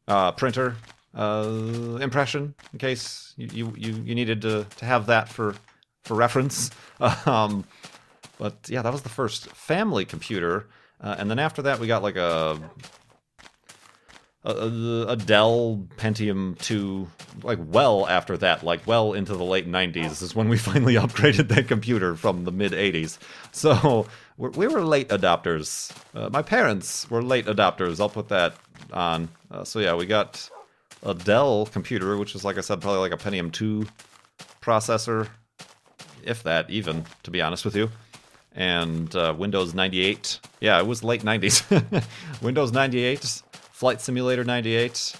uh, 0.07 0.31
printer 0.33 0.75
uh, 1.13 1.97
impression. 2.01 2.55
In 2.73 2.79
case 2.79 3.33
you, 3.37 3.73
you, 3.75 3.93
you 4.05 4.15
needed 4.15 4.41
to, 4.41 4.65
to 4.77 4.85
have 4.85 5.07
that 5.07 5.29
for 5.29 5.55
for 6.03 6.15
reference. 6.15 6.71
Um, 7.25 7.65
but 8.37 8.69
yeah, 8.69 8.81
that 8.81 8.91
was 8.93 9.01
the 9.01 9.09
first 9.09 9.47
family 9.47 10.05
computer, 10.05 10.67
uh, 11.01 11.15
and 11.17 11.29
then 11.29 11.39
after 11.39 11.61
that 11.63 11.79
we 11.79 11.87
got 11.87 12.03
like 12.03 12.15
a 12.15 12.57
a, 14.45 15.05
a 15.09 15.15
Dell 15.15 15.87
Pentium 15.97 16.57
2, 16.59 17.07
like 17.43 17.59
well 17.61 18.07
after 18.07 18.37
that, 18.37 18.63
like 18.63 18.85
well 18.85 19.13
into 19.13 19.35
the 19.35 19.43
late 19.43 19.67
90s, 19.67 20.21
is 20.21 20.35
when 20.35 20.47
we 20.49 20.57
finally 20.69 20.95
upgraded 20.95 21.47
that 21.49 21.67
computer 21.67 22.15
from 22.15 22.45
the 22.45 22.51
mid 22.51 22.71
80s. 22.71 23.17
So 23.51 24.07
we're, 24.37 24.49
we 24.51 24.67
were 24.67 24.81
late 24.81 25.09
adopters. 25.09 25.91
Uh, 26.13 26.29
my 26.29 26.41
parents 26.41 27.09
were 27.09 27.23
late 27.23 27.45
adopters. 27.45 27.99
I'll 27.99 28.09
put 28.09 28.29
that 28.29 28.55
on. 28.91 29.29
Uh, 29.49 29.63
so 29.63 29.79
yeah, 29.79 29.95
we 29.95 30.05
got 30.05 30.49
a 31.03 31.13
Dell 31.13 31.65
computer, 31.67 32.17
which 32.17 32.35
is 32.35 32.43
like 32.43 32.57
I 32.57 32.61
said, 32.61 32.81
probably 32.81 32.99
like 32.99 33.13
a 33.13 33.17
Pentium 33.17 33.51
2 33.51 33.85
processor, 34.61 35.27
if 36.23 36.43
that 36.43 36.69
even, 36.69 37.05
to 37.23 37.31
be 37.31 37.41
honest 37.41 37.65
with 37.65 37.75
you. 37.75 37.89
And 38.53 39.13
uh, 39.15 39.33
Windows 39.37 39.73
98. 39.73 40.39
Yeah, 40.61 40.79
it 40.79 40.87
was 40.87 41.03
late 41.03 41.23
90s. 41.23 42.03
Windows 42.41 42.71
98 42.71 43.43
Flight 43.71 43.99
Simulator 43.99 44.43
98. 44.45 45.13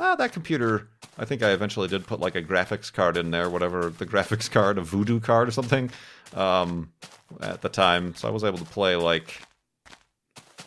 Ah, 0.00 0.16
that 0.16 0.32
computer. 0.32 0.88
I 1.18 1.24
think 1.24 1.42
I 1.42 1.50
eventually 1.50 1.88
did 1.88 2.06
put 2.06 2.20
like 2.20 2.36
a 2.36 2.42
graphics 2.42 2.92
card 2.92 3.16
in 3.16 3.30
there, 3.30 3.50
whatever 3.50 3.90
the 3.90 4.06
graphics 4.06 4.50
card, 4.50 4.78
a 4.78 4.82
Voodoo 4.82 5.20
card 5.20 5.48
or 5.48 5.50
something, 5.50 5.90
um, 6.34 6.92
at 7.40 7.62
the 7.62 7.68
time. 7.68 8.14
So 8.14 8.28
I 8.28 8.30
was 8.30 8.44
able 8.44 8.58
to 8.58 8.64
play 8.64 8.96
like 8.96 9.42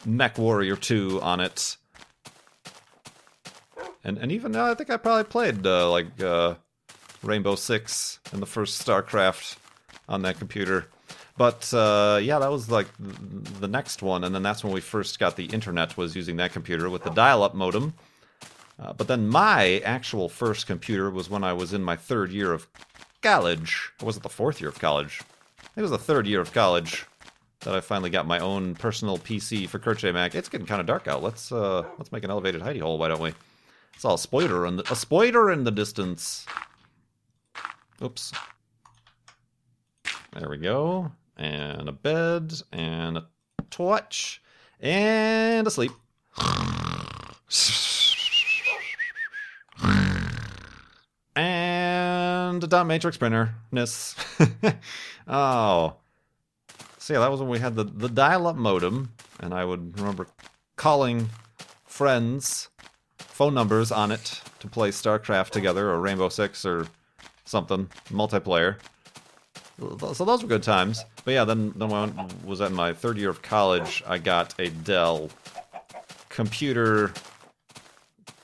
Mech 0.05 0.37
Warrior 0.37 0.75
2 0.75 1.21
on 1.21 1.39
it. 1.39 1.77
And 4.03 4.17
and 4.17 4.31
even 4.31 4.55
uh, 4.55 4.65
I 4.65 4.73
think 4.73 4.89
I 4.89 4.97
probably 4.97 5.25
played 5.25 5.65
uh, 5.65 5.89
like 5.89 6.21
uh, 6.21 6.55
Rainbow 7.21 7.55
Six 7.55 8.19
and 8.31 8.41
the 8.41 8.47
first 8.47 8.85
StarCraft 8.85 9.57
on 10.09 10.23
that 10.23 10.39
computer. 10.39 10.87
But 11.37 11.71
uh, 11.73 12.19
yeah, 12.21 12.39
that 12.39 12.51
was 12.51 12.69
like 12.69 12.87
the 12.99 13.67
next 13.67 14.01
one, 14.01 14.23
and 14.23 14.33
then 14.33 14.43
that's 14.43 14.63
when 14.63 14.73
we 14.73 14.81
first 14.81 15.19
got 15.19 15.35
the 15.35 15.45
internet. 15.45 15.97
Was 15.97 16.15
using 16.15 16.37
that 16.37 16.51
computer 16.51 16.89
with 16.89 17.03
the 17.03 17.11
dial-up 17.11 17.53
modem. 17.53 17.93
Uh, 18.81 18.93
but 18.93 19.07
then 19.07 19.27
my 19.27 19.79
actual 19.85 20.27
first 20.27 20.65
computer 20.65 21.09
was 21.09 21.29
when 21.29 21.43
I 21.43 21.53
was 21.53 21.71
in 21.71 21.83
my 21.83 21.95
third 21.95 22.31
year 22.31 22.51
of 22.51 22.67
college. 23.21 23.91
Or 24.01 24.07
was 24.07 24.17
it 24.17 24.23
the 24.23 24.29
fourth 24.29 24.59
year 24.59 24.69
of 24.69 24.79
college? 24.79 25.21
It 25.75 25.81
was 25.81 25.91
the 25.91 25.97
third 25.97 26.25
year 26.25 26.41
of 26.41 26.51
college 26.51 27.05
that 27.59 27.75
I 27.75 27.79
finally 27.79 28.09
got 28.09 28.25
my 28.25 28.39
own 28.39 28.73
personal 28.73 29.19
PC 29.19 29.69
for 29.69 29.77
J. 29.93 30.11
Mac. 30.11 30.33
It's 30.33 30.49
getting 30.49 30.65
kind 30.65 30.81
of 30.81 30.87
dark 30.87 31.07
out. 31.07 31.21
Let's 31.21 31.51
uh, 31.51 31.83
let's 31.99 32.11
make 32.11 32.23
an 32.23 32.31
elevated 32.31 32.61
hidey 32.61 32.81
hole. 32.81 32.97
Why 32.97 33.09
don't 33.09 33.21
we? 33.21 33.33
It's 33.93 34.03
all 34.03 34.17
spoiler 34.17 34.65
in 34.65 34.77
the, 34.77 34.91
a 34.91 34.95
spoiler 34.95 35.51
in 35.51 35.63
the 35.63 35.71
distance. 35.71 36.47
Oops. 38.01 38.31
There 40.33 40.49
we 40.49 40.57
go 40.57 41.11
and 41.41 41.89
a 41.89 41.91
bed, 41.91 42.53
and 42.71 43.17
a 43.17 43.25
torch, 43.69 44.41
and 44.79 45.65
a 45.65 45.71
sleep. 45.71 45.91
and 52.55 52.63
a 52.63 52.67
dot 52.67 52.87
matrix 52.87 53.17
printer. 53.17 53.55
Ness. 53.71 54.15
oh. 55.27 55.95
So 56.97 57.13
yeah, 57.13 57.19
that 57.19 57.31
was 57.31 57.39
when 57.39 57.49
we 57.49 57.59
had 57.59 57.75
the, 57.75 57.83
the 57.83 58.09
dial-up 58.09 58.55
modem, 58.55 59.13
and 59.39 59.53
I 59.53 59.65
would 59.65 59.99
remember 59.99 60.27
calling 60.75 61.29
friends, 61.85 62.69
phone 63.17 63.53
numbers 63.53 63.91
on 63.91 64.11
it 64.11 64.41
to 64.59 64.67
play 64.67 64.89
StarCraft 64.89 65.49
together, 65.49 65.89
or 65.89 65.99
Rainbow 65.99 66.29
Six, 66.29 66.65
or 66.65 66.87
something, 67.45 67.89
multiplayer 68.09 68.77
so 70.13 70.25
those 70.25 70.41
were 70.41 70.47
good 70.49 70.63
times. 70.63 71.03
But 71.25 71.31
yeah, 71.31 71.45
then, 71.45 71.73
then 71.75 71.89
when 71.89 72.19
I 72.19 72.27
was 72.45 72.61
at 72.61 72.71
my 72.71 72.93
third 72.93 73.17
year 73.17 73.29
of 73.29 73.41
college, 73.41 74.03
I 74.07 74.17
got 74.17 74.53
a 74.59 74.69
Dell 74.69 75.29
computer 76.29 77.13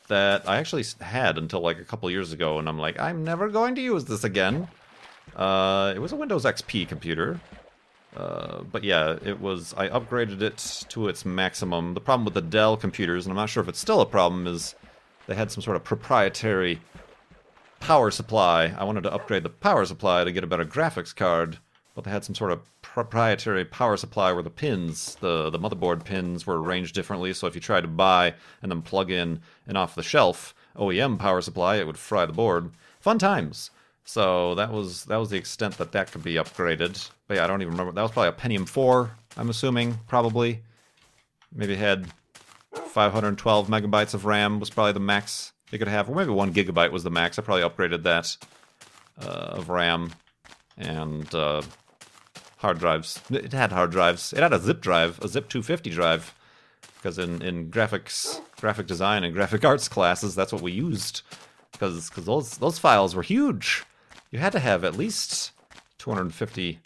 that 0.07 0.47
I 0.47 0.57
actually 0.57 0.85
had 1.01 1.37
until 1.37 1.61
like 1.61 1.79
a 1.79 1.83
couple 1.83 2.09
years 2.09 2.33
ago, 2.33 2.59
and 2.59 2.67
I'm 2.67 2.79
like, 2.79 2.99
I'm 2.99 3.23
never 3.23 3.49
going 3.49 3.75
to 3.75 3.81
use 3.81 4.05
this 4.05 4.23
again. 4.23 4.67
Uh, 5.35 5.93
it 5.95 5.99
was 5.99 6.11
a 6.11 6.15
Windows 6.15 6.45
XP 6.45 6.87
computer. 6.87 7.39
Uh, 8.15 8.63
but 8.63 8.83
yeah, 8.83 9.17
it 9.23 9.39
was. 9.39 9.73
I 9.77 9.89
upgraded 9.89 10.41
it 10.41 10.85
to 10.89 11.07
its 11.07 11.23
maximum. 11.23 11.93
The 11.93 12.01
problem 12.01 12.25
with 12.25 12.33
the 12.33 12.41
Dell 12.41 12.75
computers, 12.75 13.25
and 13.25 13.31
I'm 13.31 13.37
not 13.37 13.49
sure 13.49 13.61
if 13.61 13.69
it's 13.69 13.79
still 13.79 14.01
a 14.01 14.05
problem, 14.05 14.47
is 14.47 14.75
they 15.27 15.35
had 15.35 15.51
some 15.51 15.61
sort 15.61 15.75
of 15.75 15.83
proprietary 15.83 16.81
power 17.79 18.09
supply. 18.09 18.73
I 18.77 18.83
wanted 18.85 19.03
to 19.03 19.13
upgrade 19.13 19.43
the 19.43 19.49
power 19.49 19.85
supply 19.85 20.23
to 20.23 20.31
get 20.31 20.43
a 20.43 20.47
better 20.47 20.65
graphics 20.65 21.15
card, 21.15 21.59
but 21.93 22.05
they 22.05 22.11
had 22.11 22.23
some 22.23 22.33
sort 22.33 22.51
of 22.51 22.61
proprietary 22.97 23.63
power 23.63 23.95
supply 23.95 24.31
where 24.31 24.41
the 24.41 24.49
pins, 24.49 25.17
the, 25.21 25.51
the 25.51 25.59
motherboard 25.59 26.03
pins, 26.03 26.47
were 26.47 26.59
arranged 26.59 26.95
differently. 26.95 27.31
So 27.31 27.45
if 27.45 27.53
you 27.53 27.61
tried 27.61 27.81
to 27.81 27.87
buy 27.87 28.33
and 28.63 28.71
then 28.71 28.81
plug 28.81 29.11
in 29.11 29.41
an 29.67 29.77
off 29.77 29.93
the 29.93 30.01
shelf 30.01 30.55
OEM 30.75 31.19
power 31.19 31.41
supply, 31.41 31.75
it 31.75 31.85
would 31.85 31.99
fry 31.99 32.25
the 32.25 32.33
board. 32.33 32.71
Fun 32.99 33.19
times. 33.19 33.69
So 34.03 34.55
that 34.55 34.71
was 34.71 35.05
that 35.05 35.17
was 35.17 35.29
the 35.29 35.37
extent 35.37 35.77
that 35.77 35.91
that 35.91 36.11
could 36.11 36.23
be 36.23 36.35
upgraded. 36.35 37.07
But 37.27 37.37
yeah, 37.37 37.43
I 37.43 37.47
don't 37.47 37.61
even 37.61 37.73
remember. 37.73 37.91
That 37.91 38.01
was 38.01 38.09
probably 38.09 38.29
a 38.29 38.31
Pentium 38.31 38.67
4. 38.67 39.11
I'm 39.37 39.51
assuming 39.51 39.99
probably. 40.07 40.63
Maybe 41.53 41.75
had 41.75 42.07
512 42.73 43.67
megabytes 43.67 44.15
of 44.15 44.25
RAM 44.25 44.59
was 44.59 44.71
probably 44.71 44.93
the 44.93 44.99
max 44.99 45.53
you 45.69 45.77
could 45.77 45.87
have, 45.87 46.09
or 46.09 46.15
maybe 46.15 46.31
one 46.31 46.51
gigabyte 46.51 46.91
was 46.91 47.03
the 47.03 47.11
max. 47.11 47.37
I 47.37 47.43
probably 47.43 47.61
upgraded 47.63 48.01
that 48.03 48.35
uh, 49.21 49.57
of 49.59 49.69
RAM 49.69 50.13
and 50.79 51.33
uh, 51.35 51.61
hard 52.57 52.79
drives. 52.79 53.21
It 53.29 53.53
had 53.53 53.71
hard 53.71 53.91
drives. 53.91 54.33
It 54.33 54.39
had 54.39 54.53
a 54.53 54.59
zip 54.59 54.81
drive, 54.81 55.19
a 55.21 55.27
zip 55.27 55.49
250 55.49 55.89
drive, 55.91 56.33
because 56.95 57.17
in, 57.17 57.41
in 57.41 57.71
graphics, 57.71 58.41
graphic 58.59 58.87
design, 58.87 59.23
and 59.23 59.33
graphic 59.33 59.63
arts 59.63 59.87
classes, 59.87 60.35
that's 60.35 60.51
what 60.51 60.61
we 60.61 60.71
used. 60.71 61.21
Because 61.71 62.09
because 62.09 62.25
those 62.25 62.57
those 62.57 62.79
files 62.79 63.15
were 63.15 63.21
huge. 63.21 63.83
You 64.31 64.39
had 64.39 64.51
to 64.53 64.59
have 64.59 64.83
at 64.83 64.97
least 64.97 65.51
250 65.99 66.79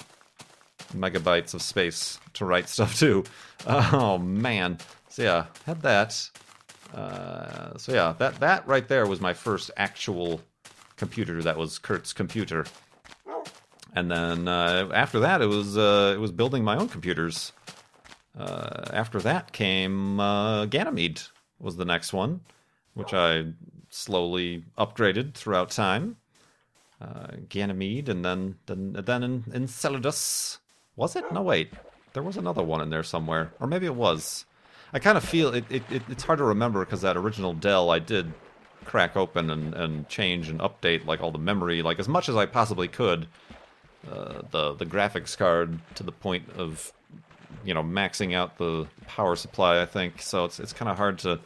megabytes 0.94 1.54
of 1.54 1.62
space 1.62 2.20
to 2.34 2.46
write 2.46 2.68
stuff 2.76 3.00
to. 3.00 3.24
Oh 3.66 4.18
man. 4.18 4.78
So 5.10 5.24
yeah, 5.24 5.46
had 5.66 5.82
that. 5.84 6.30
Uh, 6.94 7.78
so 7.78 7.94
yeah, 7.94 8.14
that 8.18 8.40
that 8.42 8.68
right 8.68 8.88
there 8.88 9.08
was 9.08 9.22
my 9.22 9.34
first 9.34 9.72
actual 9.78 10.42
computer. 10.98 11.42
That 11.42 11.58
was 11.58 11.80
Kurt's 11.80 12.12
computer. 12.14 12.66
And 13.94 14.10
then 14.10 14.48
uh, 14.48 14.90
after 14.94 15.20
that, 15.20 15.42
it 15.42 15.48
was 15.48 15.78
uh, 15.78 16.14
it 16.16 16.20
was 16.20 16.32
building 16.32 16.64
my 16.64 16.78
own 16.78 16.88
computers. 16.88 17.52
Uh, 18.38 18.86
after 18.94 19.20
that 19.20 19.52
came 19.52 20.20
uh, 20.20 20.66
Ganymede 20.66 21.22
was 21.60 21.76
the 21.76 21.86
next 21.86 22.14
one, 22.14 22.42
which 22.94 23.14
I 23.14 23.48
slowly 23.90 24.64
upgraded 24.78 25.34
throughout 25.34 25.70
time. 25.72 26.16
Uh, 27.02 27.28
Ganymede, 27.50 28.10
and 28.10 28.24
then 28.24 28.56
then 28.68 28.94
then 28.94 29.24
in, 29.24 29.44
Enceladus. 29.54 30.60
Was 30.96 31.16
it? 31.16 31.30
No, 31.32 31.42
wait. 31.42 31.74
There 32.14 32.24
was 32.24 32.38
another 32.38 32.64
one 32.64 32.82
in 32.82 32.90
there 32.90 33.04
somewhere, 33.04 33.54
or 33.60 33.68
maybe 33.68 33.86
it 33.86 33.96
was. 33.96 34.46
I 34.94 35.00
kind 35.00 35.18
of 35.18 35.24
feel 35.24 35.54
it, 35.54 35.66
it, 35.70 35.84
it, 35.90 36.02
It's 36.10 36.24
hard 36.24 36.40
to 36.40 36.44
remember 36.44 36.84
because 36.84 37.02
that 37.02 37.18
original 37.18 37.54
Dell 37.54 37.90
I 37.90 38.00
did 38.00 38.34
crack 38.84 39.16
open 39.16 39.50
and, 39.50 39.74
and 39.74 40.10
change 40.10 40.50
and 40.50 40.60
update 40.60 41.06
like 41.06 41.22
all 41.22 41.32
the 41.32 41.38
memory 41.38 41.82
like 41.82 42.00
as 42.00 42.10
much 42.10 42.30
as 42.30 42.36
I 42.36 42.46
possibly 42.46 42.88
could. 42.88 43.28
Uh, 44.10 44.42
the 44.50 44.74
the 44.74 44.86
graphics 44.86 45.38
card 45.38 45.80
to 45.96 46.04
the 46.04 46.12
point 46.12 46.50
of 46.58 46.92
you 47.64 47.74
know 47.74 47.84
maxing 47.84 48.34
out 48.34 48.58
the 48.58 48.88
power 49.08 49.36
supply. 49.36 49.82
I 49.82 49.86
think 49.86 50.22
so. 50.22 50.46
It's 50.46 50.60
it's 50.60 50.74
kind 50.74 50.90
of 50.90 50.98
hard 50.98 51.20
to 51.20 51.40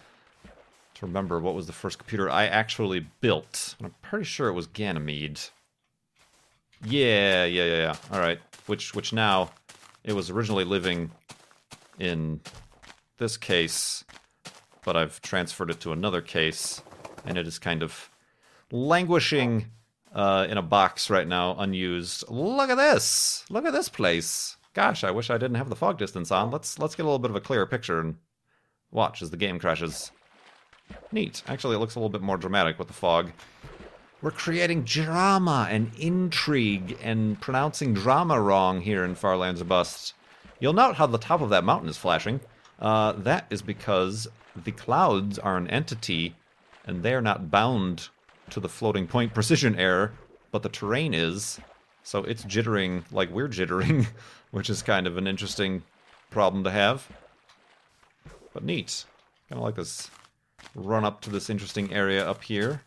to 0.96 1.06
remember 1.06 1.40
what 1.40 1.54
was 1.54 1.68
the 1.68 1.74
first 1.74 1.98
computer 1.98 2.30
I 2.30 2.46
actually 2.46 3.06
built. 3.20 3.76
I'm 3.84 3.94
pretty 4.02 4.26
sure 4.26 4.48
it 4.48 4.54
was 4.54 4.68
Ganymede. 4.68 5.42
Yeah, 6.84 7.46
yeah, 7.46 7.66
yeah, 7.66 7.78
yeah. 7.78 7.96
All 8.12 8.20
right. 8.20 8.40
Which 8.68 8.96
which 8.96 9.12
now 9.12 9.52
it 10.04 10.14
was 10.14 10.30
originally 10.30 10.64
living 10.64 11.12
in 12.00 12.40
this 13.18 13.38
case, 13.38 14.04
but 14.84 14.96
I've 14.96 15.22
transferred 15.22 15.70
it 15.70 15.80
to 15.82 15.92
another 15.92 16.22
case, 16.22 16.82
and 17.26 17.38
it 17.38 17.48
is 17.48 17.60
kind 17.60 17.84
of 17.84 18.10
languishing 18.72 19.68
uh, 20.16 20.48
in 20.50 20.58
a 20.58 20.62
box 20.64 21.10
right 21.10 21.28
now, 21.28 21.56
unused. 21.60 22.24
Look 22.30 22.70
at 22.70 22.78
this! 22.78 23.46
Look 23.50 23.66
at 23.66 23.74
this 23.74 23.90
place! 23.90 24.56
Gosh, 24.74 25.04
I 25.04 25.12
wish 25.12 25.30
I 25.30 25.38
didn't 25.38 25.56
have 25.56 25.70
the 25.70 25.76
fog 25.76 25.98
distance 25.98 26.32
on. 26.32 26.52
Let's 26.52 26.80
let's 26.80 26.96
get 26.96 27.04
a 27.04 27.06
little 27.06 27.20
bit 27.20 27.30
of 27.30 27.36
a 27.38 27.42
clearer 27.42 27.66
picture 27.66 28.00
and 28.00 28.16
watch 28.92 29.22
as 29.22 29.30
the 29.30 29.38
game 29.38 29.60
crashes. 29.60 30.12
Neat. 31.12 31.44
Actually, 31.48 31.76
it 31.76 31.80
looks 31.80 31.96
a 31.96 32.00
little 32.00 32.10
bit 32.10 32.22
more 32.22 32.38
dramatic 32.38 32.78
with 32.80 32.88
the 32.88 32.94
fog. 32.94 33.32
We're 34.22 34.32
creating 34.32 34.84
drama 34.84 35.68
and 35.70 35.92
intrigue 35.98 36.98
and 37.02 37.40
pronouncing 37.40 37.94
drama 37.94 38.40
wrong 38.40 38.82
here 38.82 39.04
in 39.04 39.16
Far 39.16 39.38
Lands 39.38 39.62
or 39.62 39.66
Bust. 39.66 40.14
You'll 40.60 40.74
note 40.74 40.96
how 40.96 41.06
the 41.06 41.18
top 41.18 41.42
of 41.42 41.50
that 41.50 41.64
mountain 41.64 41.90
is 41.90 41.98
flashing. 41.98 42.40
Uh, 42.80 43.14
that 43.14 43.46
is 43.50 43.62
because 43.62 44.28
the 44.56 44.72
clouds 44.72 45.38
are 45.40 45.58
an 45.58 45.68
entity 45.70 46.36
and 46.86 47.04
they 47.04 47.14
are 47.14 47.22
not 47.22 47.52
bound 47.52 48.10
to 48.50 48.60
the 48.60 48.70
floating 48.70 49.08
point 49.08 49.34
precision 49.34 49.78
error, 49.78 50.14
but 50.52 50.64
the 50.64 50.70
terrain 50.70 51.14
is. 51.14 51.60
So 52.04 52.24
it's 52.24 52.44
jittering 52.46 53.04
like 53.12 53.32
we're 53.32 53.50
jittering, 53.50 54.08
which 54.52 54.70
is 54.70 54.82
kind 54.82 55.08
of 55.08 55.18
an 55.18 55.28
interesting 55.28 55.84
problem 56.30 56.64
to 56.64 56.72
have. 56.72 57.08
But 58.54 58.64
neat. 58.64 59.06
Kind 59.50 59.60
of 59.60 59.66
like 59.66 59.76
this 59.76 60.10
run 60.76 61.06
up 61.06 61.22
to 61.22 61.30
this 61.30 61.50
interesting 61.50 61.94
area 61.94 62.28
up 62.28 62.44
here. 62.44 62.82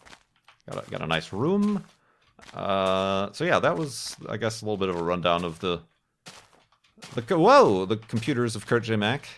Got 0.71 0.87
a, 0.87 0.91
got 0.91 1.03
a 1.03 1.07
nice 1.07 1.33
room. 1.33 1.85
Uh, 2.55 3.31
so 3.33 3.45
yeah, 3.45 3.59
that 3.59 3.77
was, 3.77 4.17
I 4.29 4.37
guess, 4.37 4.63
a 4.63 4.65
little 4.65 4.77
bit 4.77 4.89
of 4.89 4.97
a 4.97 5.03
rundown 5.03 5.45
of 5.45 5.61
the 5.61 5.81
the 7.15 7.39
whoa 7.39 7.85
the 7.85 7.97
computers 7.97 8.57
of 8.57 8.67
Kurt 8.67 8.83
J. 8.85 8.97
Mac. 8.97 9.29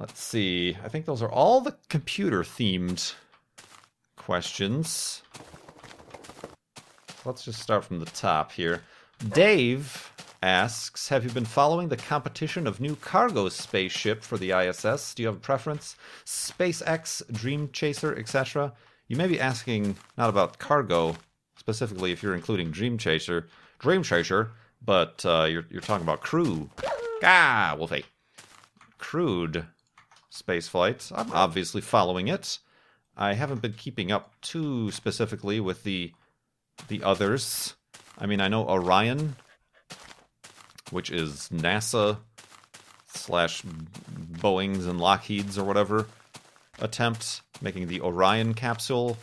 Let's 0.00 0.22
see. 0.22 0.78
I 0.82 0.88
think 0.88 1.04
those 1.04 1.20
are 1.20 1.30
all 1.30 1.60
the 1.60 1.76
computer 1.90 2.42
themed 2.42 3.14
questions. 4.16 5.20
Let's 7.26 7.44
just 7.44 7.60
start 7.60 7.84
from 7.84 8.00
the 8.00 8.06
top 8.06 8.50
here. 8.50 8.82
Dave 9.34 10.10
asks 10.42 11.10
Have 11.10 11.22
you 11.22 11.30
been 11.30 11.44
following 11.44 11.88
the 11.88 11.98
competition 11.98 12.66
of 12.66 12.80
new 12.80 12.96
cargo 12.96 13.50
spaceship 13.50 14.22
for 14.22 14.38
the 14.38 14.52
ISS? 14.52 15.14
Do 15.14 15.22
you 15.22 15.26
have 15.26 15.36
a 15.36 15.40
preference? 15.40 15.96
SpaceX, 16.24 17.22
Dream 17.30 17.68
Chaser, 17.70 18.16
etc.? 18.16 18.72
You 19.06 19.18
may 19.18 19.26
be 19.26 19.38
asking 19.38 19.96
not 20.16 20.30
about 20.30 20.58
cargo, 20.58 21.14
specifically 21.58 22.10
if 22.10 22.22
you're 22.22 22.34
including 22.34 22.70
Dream 22.70 22.96
Chaser, 22.96 23.48
Dream 23.78 24.02
Chaser, 24.02 24.52
but 24.82 25.22
uh, 25.26 25.46
you're, 25.50 25.66
you're 25.68 25.82
talking 25.82 26.06
about 26.06 26.22
crew. 26.22 26.70
Ah, 27.22 27.74
Wolfie. 27.76 28.06
Crewed 28.96 29.66
space 30.30 30.68
flight. 30.68 31.10
I'm 31.14 31.30
obviously 31.32 31.80
following 31.80 32.28
it. 32.28 32.58
I 33.16 33.34
haven't 33.34 33.60
been 33.60 33.74
keeping 33.74 34.10
up 34.10 34.40
too 34.40 34.90
specifically 34.90 35.60
with 35.60 35.84
the 35.84 36.12
the 36.88 37.02
others. 37.02 37.74
I 38.18 38.26
mean, 38.26 38.40
I 38.40 38.48
know 38.48 38.66
Orion, 38.66 39.36
which 40.90 41.10
is 41.10 41.50
NASA 41.52 42.18
slash 43.06 43.62
Boeing's 43.62 44.86
and 44.86 45.00
Lockheed's 45.00 45.58
or 45.58 45.64
whatever 45.64 46.06
attempt 46.78 47.42
making 47.60 47.88
the 47.88 48.00
Orion 48.00 48.54
capsule. 48.54 49.18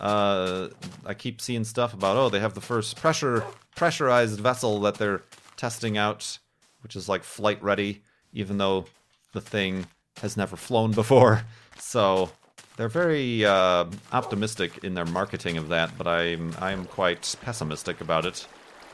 Uh, 0.00 0.68
I 1.06 1.14
keep 1.14 1.40
seeing 1.40 1.64
stuff 1.64 1.94
about 1.94 2.16
oh 2.16 2.28
they 2.28 2.40
have 2.40 2.54
the 2.54 2.60
first 2.60 2.96
pressure 2.96 3.44
pressurized 3.76 4.40
vessel 4.40 4.80
that 4.80 4.96
they're 4.96 5.22
testing 5.56 5.96
out, 5.96 6.38
which 6.82 6.96
is 6.96 7.08
like 7.08 7.22
flight 7.22 7.62
ready, 7.62 8.02
even 8.32 8.58
though 8.58 8.86
the 9.32 9.40
thing 9.40 9.86
has 10.20 10.36
never 10.36 10.56
flown 10.56 10.92
before. 10.92 11.42
So 11.80 12.28
they're 12.76 12.88
very 12.88 13.44
uh, 13.44 13.86
optimistic 14.12 14.84
in 14.84 14.94
their 14.94 15.04
marketing 15.04 15.58
of 15.58 15.68
that, 15.68 15.96
but 15.96 16.06
I'm 16.06 16.54
I'm 16.60 16.86
quite 16.86 17.36
pessimistic 17.40 18.00
about 18.00 18.26
it. 18.26 18.46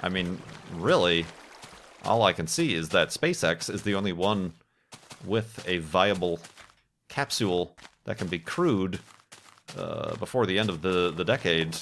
I 0.02 0.10
mean, 0.10 0.40
really, 0.74 1.24
all 2.04 2.22
I 2.22 2.32
can 2.32 2.46
see 2.46 2.74
is 2.74 2.90
that 2.90 3.08
SpaceX 3.08 3.72
is 3.72 3.82
the 3.82 3.94
only 3.94 4.12
one 4.12 4.52
with 5.24 5.64
a 5.66 5.78
viable 5.78 6.40
capsule 7.08 7.74
that 8.04 8.18
can 8.18 8.28
be 8.28 8.38
crewed 8.38 9.00
uh, 9.76 10.14
before 10.16 10.46
the 10.46 10.58
end 10.58 10.68
of 10.68 10.82
the 10.82 11.10
the 11.10 11.24
decade 11.24 11.76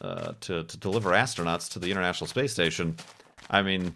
uh, 0.00 0.32
to 0.40 0.64
to 0.64 0.76
deliver 0.76 1.10
astronauts 1.10 1.70
to 1.72 1.78
the 1.78 1.90
International 1.90 2.26
Space 2.26 2.52
Station. 2.52 2.96
I 3.50 3.62
mean, 3.62 3.94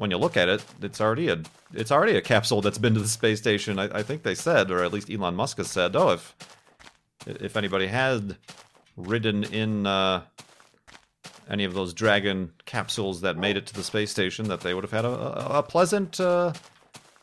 when 0.00 0.10
you 0.10 0.16
look 0.16 0.38
at 0.38 0.48
it, 0.48 0.64
it's 0.80 0.98
already 0.98 1.28
a 1.28 1.42
it's 1.74 1.92
already 1.92 2.16
a 2.16 2.22
capsule 2.22 2.62
that's 2.62 2.78
been 2.78 2.94
to 2.94 3.00
the 3.00 3.06
space 3.06 3.38
station. 3.38 3.78
I, 3.78 3.98
I 3.98 4.02
think 4.02 4.22
they 4.22 4.34
said, 4.34 4.70
or 4.70 4.82
at 4.82 4.94
least 4.94 5.10
Elon 5.10 5.34
Musk 5.34 5.58
has 5.58 5.70
said, 5.70 5.94
oh, 5.94 6.12
if 6.12 6.34
if 7.26 7.54
anybody 7.54 7.86
had 7.86 8.38
ridden 8.96 9.44
in 9.44 9.86
uh, 9.86 10.22
any 11.50 11.64
of 11.64 11.74
those 11.74 11.92
Dragon 11.92 12.50
capsules 12.64 13.20
that 13.20 13.36
made 13.36 13.58
it 13.58 13.66
to 13.66 13.74
the 13.74 13.82
space 13.82 14.10
station, 14.10 14.48
that 14.48 14.62
they 14.62 14.72
would 14.72 14.84
have 14.84 14.90
had 14.90 15.04
a, 15.04 15.08
a, 15.08 15.58
a 15.58 15.62
pleasant 15.62 16.18
uh, 16.18 16.54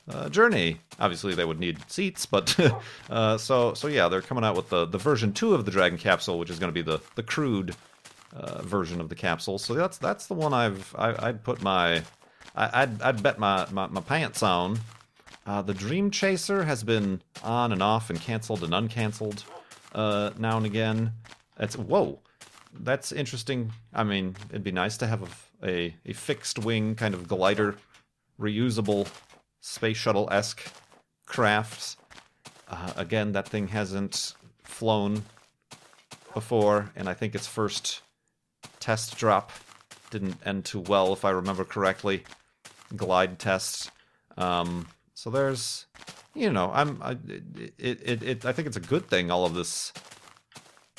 uh, 0.08 0.30
journey. 0.30 0.80
Obviously, 1.00 1.34
they 1.34 1.46
would 1.46 1.60
need 1.60 1.80
seats, 1.90 2.28
but 2.28 2.56
uh, 3.10 3.40
so 3.40 3.74
so 3.74 3.88
yeah, 3.88 4.08
they're 4.08 4.22
coming 4.22 4.44
out 4.44 4.56
with 4.56 4.70
the, 4.70 4.86
the 4.86 5.00
version 5.00 5.34
two 5.34 5.56
of 5.56 5.66
the 5.66 5.72
Dragon 5.72 5.98
capsule, 5.98 6.38
which 6.38 6.52
is 6.52 6.60
going 6.60 6.72
to 6.72 6.84
be 6.84 6.84
the 6.84 7.00
the 7.16 7.24
crewed 7.24 7.76
uh, 8.36 8.62
version 8.62 9.02
of 9.02 9.10
the 9.10 9.16
capsule. 9.16 9.58
So 9.58 9.74
that's 9.74 9.98
that's 9.98 10.28
the 10.28 10.36
one 10.36 10.54
I've 10.54 10.94
I, 10.96 11.30
I'd 11.30 11.44
put 11.44 11.64
my 11.64 12.04
I, 12.58 12.86
would 12.86 13.02
I'd 13.02 13.24
bet 13.24 13.38
my, 13.38 13.68
my, 13.72 13.88
my 13.88 14.02
pants 14.02 14.42
on. 14.42 14.80
Uh, 15.46 15.62
the 15.62 15.74
Dream 15.74 16.10
Chaser 16.10 16.64
has 16.64 16.84
been 16.84 17.22
on 17.44 17.72
and 17.72 17.84
off 17.84 18.10
and 18.10 18.20
canceled 18.20 18.64
and 18.64 18.74
uncanceled 18.74 19.44
uh, 19.94 20.32
now 20.38 20.58
and 20.58 20.66
again. 20.66 21.14
It's 21.60 21.78
whoa, 21.78 22.20
that's 22.74 23.12
interesting. 23.12 23.72
I 23.94 24.04
mean, 24.04 24.36
it'd 24.50 24.64
be 24.64 24.72
nice 24.72 24.98
to 24.98 25.08
have 25.08 25.22
a, 25.62 25.70
a, 25.70 25.96
a 26.08 26.14
fixed 26.14 26.60
wing 26.60 26.96
kind 26.96 27.14
of 27.14 27.28
glider, 27.28 27.76
reusable 28.40 29.08
space 29.62 29.98
shuttle 29.98 30.28
esque 30.32 30.70
craft. 31.28 31.98
Uh, 32.68 32.94
again, 32.98 33.32
that 33.34 33.48
thing 33.48 33.68
hasn't 33.68 34.34
flown 34.64 35.24
before, 36.34 36.92
and 36.96 37.08
I 37.08 37.14
think 37.14 37.36
its 37.36 37.48
first 37.48 38.02
test 38.80 39.18
drop 39.18 39.52
didn't 40.10 40.38
end 40.46 40.66
too 40.66 40.80
well, 40.82 41.14
if 41.14 41.24
I 41.24 41.30
remember 41.30 41.64
correctly 41.64 42.24
glide 42.96 43.40
tests. 43.40 43.92
Um, 44.38 44.88
so 45.14 45.30
there's, 45.30 45.88
you 46.34 46.52
know, 46.52 46.72
I'm, 46.74 47.02
I, 47.02 47.18
it, 47.28 48.02
it, 48.04 48.24
it, 48.24 48.46
I 48.46 48.52
think 48.52 48.68
it's 48.68 48.78
a 48.78 48.82
good 48.82 49.08
thing. 49.10 49.32
All 49.32 49.46
of 49.46 49.54
this 49.54 49.94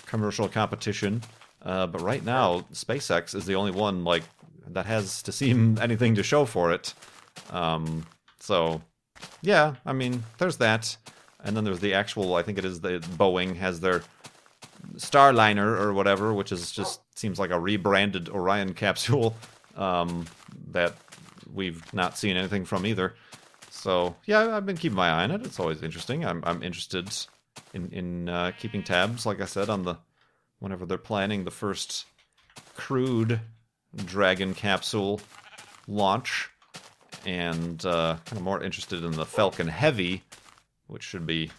commercial 0.07 0.49
competition, 0.49 1.23
uh, 1.63 1.87
but 1.87 2.01
right 2.01 2.25
now 2.25 2.61
SpaceX 2.73 3.35
is 3.35 3.47
the 3.47 3.55
only 3.55 3.71
one 3.71 4.05
like 4.05 4.25
that 4.69 4.87
has 4.87 5.23
to 5.23 5.33
seem 5.33 5.79
anything 5.83 6.15
to 6.17 6.23
show 6.23 6.45
for 6.45 6.73
it. 6.73 6.95
Um, 7.51 8.07
so 8.41 8.83
yeah, 9.43 9.77
I 9.87 9.93
mean, 9.93 10.25
there's 10.39 10.57
that, 10.59 10.97
and 11.45 11.57
then 11.57 11.65
there's 11.65 11.81
the 11.81 11.95
actual. 11.95 12.35
I 12.35 12.43
think 12.43 12.59
it 12.59 12.65
is 12.65 12.81
the 12.81 13.01
Boeing 13.17 13.57
has 13.57 13.81
their 13.81 14.03
Starliner 14.97 15.81
or 15.81 15.93
whatever, 15.93 16.33
which 16.33 16.53
is 16.53 16.73
just 16.73 17.01
seems 17.17 17.39
like 17.39 17.51
a 17.51 17.59
rebranded 17.59 18.29
Orion 18.29 18.75
capsule 18.83 19.37
um, 19.77 20.27
that 20.73 20.97
we've 21.53 21.83
not 21.93 22.19
seen 22.19 22.37
anything 22.37 22.65
from 22.65 22.87
either. 22.87 23.15
So 23.71 24.17
yeah, 24.27 24.57
I've 24.57 24.67
been 24.67 24.77
keeping 24.77 24.97
my 24.97 25.09
eye 25.09 25.25
on 25.25 25.31
it. 25.31 25.45
It's 25.45 25.61
always 25.61 25.83
interesting. 25.83 26.25
I'm 26.25 26.43
I'm 26.45 26.63
interested 26.63 27.09
in 27.75 27.91
in 27.93 28.29
uh, 28.29 28.53
keeping 28.59 28.83
tabs, 28.83 29.27
like 29.27 29.41
I 29.41 29.47
said, 29.47 29.69
on 29.69 29.85
the 29.85 29.97
whenever 30.59 30.87
they're 30.87 30.99
planning 30.99 31.45
the 31.45 31.51
first 31.51 32.07
crewed 32.77 33.41
Dragon 33.95 34.55
capsule 34.55 35.21
launch, 35.87 36.51
and 37.25 37.85
uh, 37.87 38.17
kind 38.25 38.39
of 38.39 38.43
more 38.43 38.63
interested 38.63 39.05
in 39.05 39.13
the 39.13 39.27
Falcon 39.27 39.69
Heavy, 39.69 40.23
which 40.87 41.03
should 41.03 41.27
be 41.27 41.51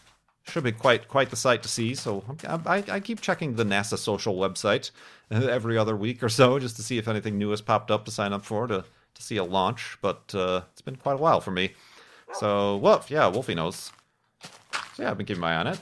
should 0.48 0.64
be 0.64 0.72
quite 0.72 1.08
quite 1.08 1.30
the 1.30 1.36
sight 1.36 1.64
to 1.64 1.70
see. 1.70 1.96
So 1.96 2.24
I, 2.46 2.84
I 2.88 3.00
keep 3.00 3.22
checking 3.22 3.56
the 3.56 3.64
NASA 3.64 3.98
social 3.98 4.36
website 4.36 4.92
every 5.32 5.78
other 5.78 5.96
week 5.96 6.24
or 6.24 6.30
so 6.30 6.60
just 6.60 6.76
to 6.78 6.84
see 6.84 6.98
if 6.98 7.08
anything 7.08 7.38
new 7.38 7.52
has 7.52 7.62
popped 7.62 7.92
up 7.92 8.06
to 8.06 8.12
sign 8.12 8.34
up 8.34 8.44
for 8.44 8.68
to 8.68 8.84
to 9.20 9.26
see 9.26 9.38
a 9.38 9.44
launch, 9.44 9.98
but 10.02 10.34
uh, 10.34 10.62
it's 10.72 10.82
been 10.82 10.96
quite 10.96 11.14
a 11.14 11.18
while 11.18 11.42
for 11.42 11.52
me. 11.52 11.74
So, 12.34 12.78
Wolf, 12.78 13.12
yeah, 13.12 13.28
Wolfie 13.28 13.56
knows. 13.56 13.92
So, 14.96 15.04
yeah, 15.04 15.12
I've 15.12 15.18
been 15.18 15.26
keeping 15.26 15.42
my 15.42 15.54
eye 15.54 15.58
on 15.58 15.68
it. 15.68 15.80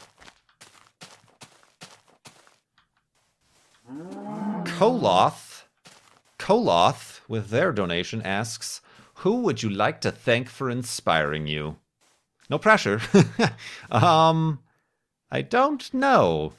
Koloth, 4.78 5.64
Koloth, 6.40 7.22
with 7.28 7.50
their 7.50 7.72
donation, 7.72 8.22
asks, 8.22 8.82
Who 9.16 9.42
would 9.42 9.64
you 9.64 9.70
like 9.70 10.02
to 10.02 10.12
thank 10.12 10.50
for 10.50 10.70
inspiring 10.70 11.48
you? 11.48 11.78
No 12.50 12.58
pressure. 12.58 13.02
um, 13.92 14.60
I 15.32 15.42
don't 15.42 15.94
know. 15.94 16.54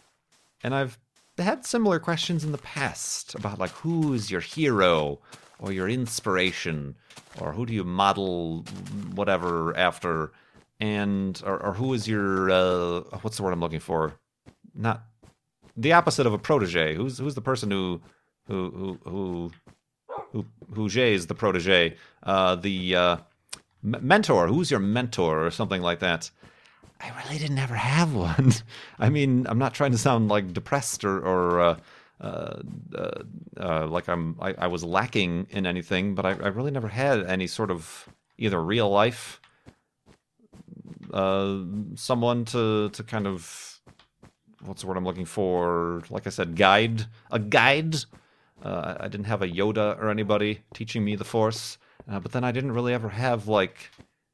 And 0.63 0.75
I've 0.75 0.99
had 1.39 1.65
similar 1.65 1.99
questions 1.99 2.45
in 2.45 2.53
the 2.53 2.59
past 2.59 3.35
about, 3.35 3.59
like, 3.59 3.71
who's 3.71 4.31
your 4.31 4.41
hero? 4.41 5.21
Or 5.59 5.73
your 5.73 5.89
inspiration 5.89 6.97
or 7.41 7.53
who 7.53 7.67
do 7.67 7.73
you 7.73 7.85
model 7.85 8.65
whatever 9.15 9.77
after? 9.77 10.33
And 10.81 11.41
or, 11.45 11.61
or 11.61 11.73
who 11.73 11.93
is 11.93 12.07
your 12.07 12.51
uh, 12.51 13.01
what's 13.23 13.37
the 13.37 13.43
word 13.43 13.53
i'm 13.53 13.61
looking 13.61 13.81
for? 13.81 14.15
Not 14.75 15.03
the 15.77 15.93
opposite 15.93 16.27
of 16.27 16.33
a 16.33 16.39
protege. 16.39 16.95
Who's 16.95 17.19
who's 17.19 17.35
the 17.35 17.41
person 17.41 17.71
who 17.71 18.01
who 18.47 18.99
who 19.05 19.11
who 19.11 19.53
who 20.33 20.47
who 20.73 20.87
is 20.87 21.27
the 21.27 21.35
protege? 21.35 21.97
Uh, 22.23 22.55
the 22.55 22.95
uh, 22.95 23.17
mentor. 23.83 24.47
Who's 24.47 24.71
your 24.71 24.81
mentor 24.81 25.45
or 25.45 25.51
something 25.51 25.83
like 25.83 25.99
that? 26.01 26.31
I 27.01 27.11
really 27.25 27.39
didn't 27.39 27.59
ever 27.59 27.77
have 27.77 28.15
one. 28.15 28.53
I 28.99 29.09
mean 29.09 29.47
i'm 29.49 29.59
not 29.59 29.75
trying 29.75 29.93
to 29.93 29.99
sound 29.99 30.29
like 30.29 30.53
depressed 30.53 31.05
or 31.05 31.19
or 31.19 31.77
uh, 32.21 32.63
uh, 32.97 33.11
uh, 33.61 33.87
like 33.87 34.09
I'm 34.09 34.37
I, 34.41 34.55
I, 34.59 34.67
was 34.67 34.83
lacking 34.83 35.47
in 35.51 35.67
anything, 35.67 36.17
but 36.17 36.27
I, 36.27 36.31
I, 36.31 36.49
really 36.49 36.73
never 36.73 36.89
had 36.89 37.25
any 37.27 37.47
sort 37.47 37.71
of 37.71 38.09
either 38.39 38.61
real 38.61 38.91
life 38.91 39.41
uh, 41.13 41.59
someone 41.95 42.45
to 42.47 42.89
to 42.91 43.03
kind 43.05 43.29
of 43.29 43.81
what's 44.65 44.83
the 44.83 44.89
word 44.89 44.97
I'm 44.97 45.05
looking 45.05 45.27
for? 45.27 46.03
Like 46.11 46.27
I 46.27 46.31
said, 46.31 46.57
guide 46.57 47.07
a 47.31 47.39
guide. 47.39 47.97
I 48.65 49.07
didn't 49.07 49.27
have 49.27 49.43
a 49.43 49.49
Yoda 49.49 49.97
or 50.01 50.11
anybody 50.11 50.63
teaching 50.75 51.05
me 51.05 51.15
the 51.15 51.25
Force, 51.25 51.79
but 52.09 52.33
then 52.33 52.43
I 52.43 52.51
didn't 52.51 52.73
really 52.73 52.93
ever 52.93 53.11
have 53.11 53.47
like 53.47 53.93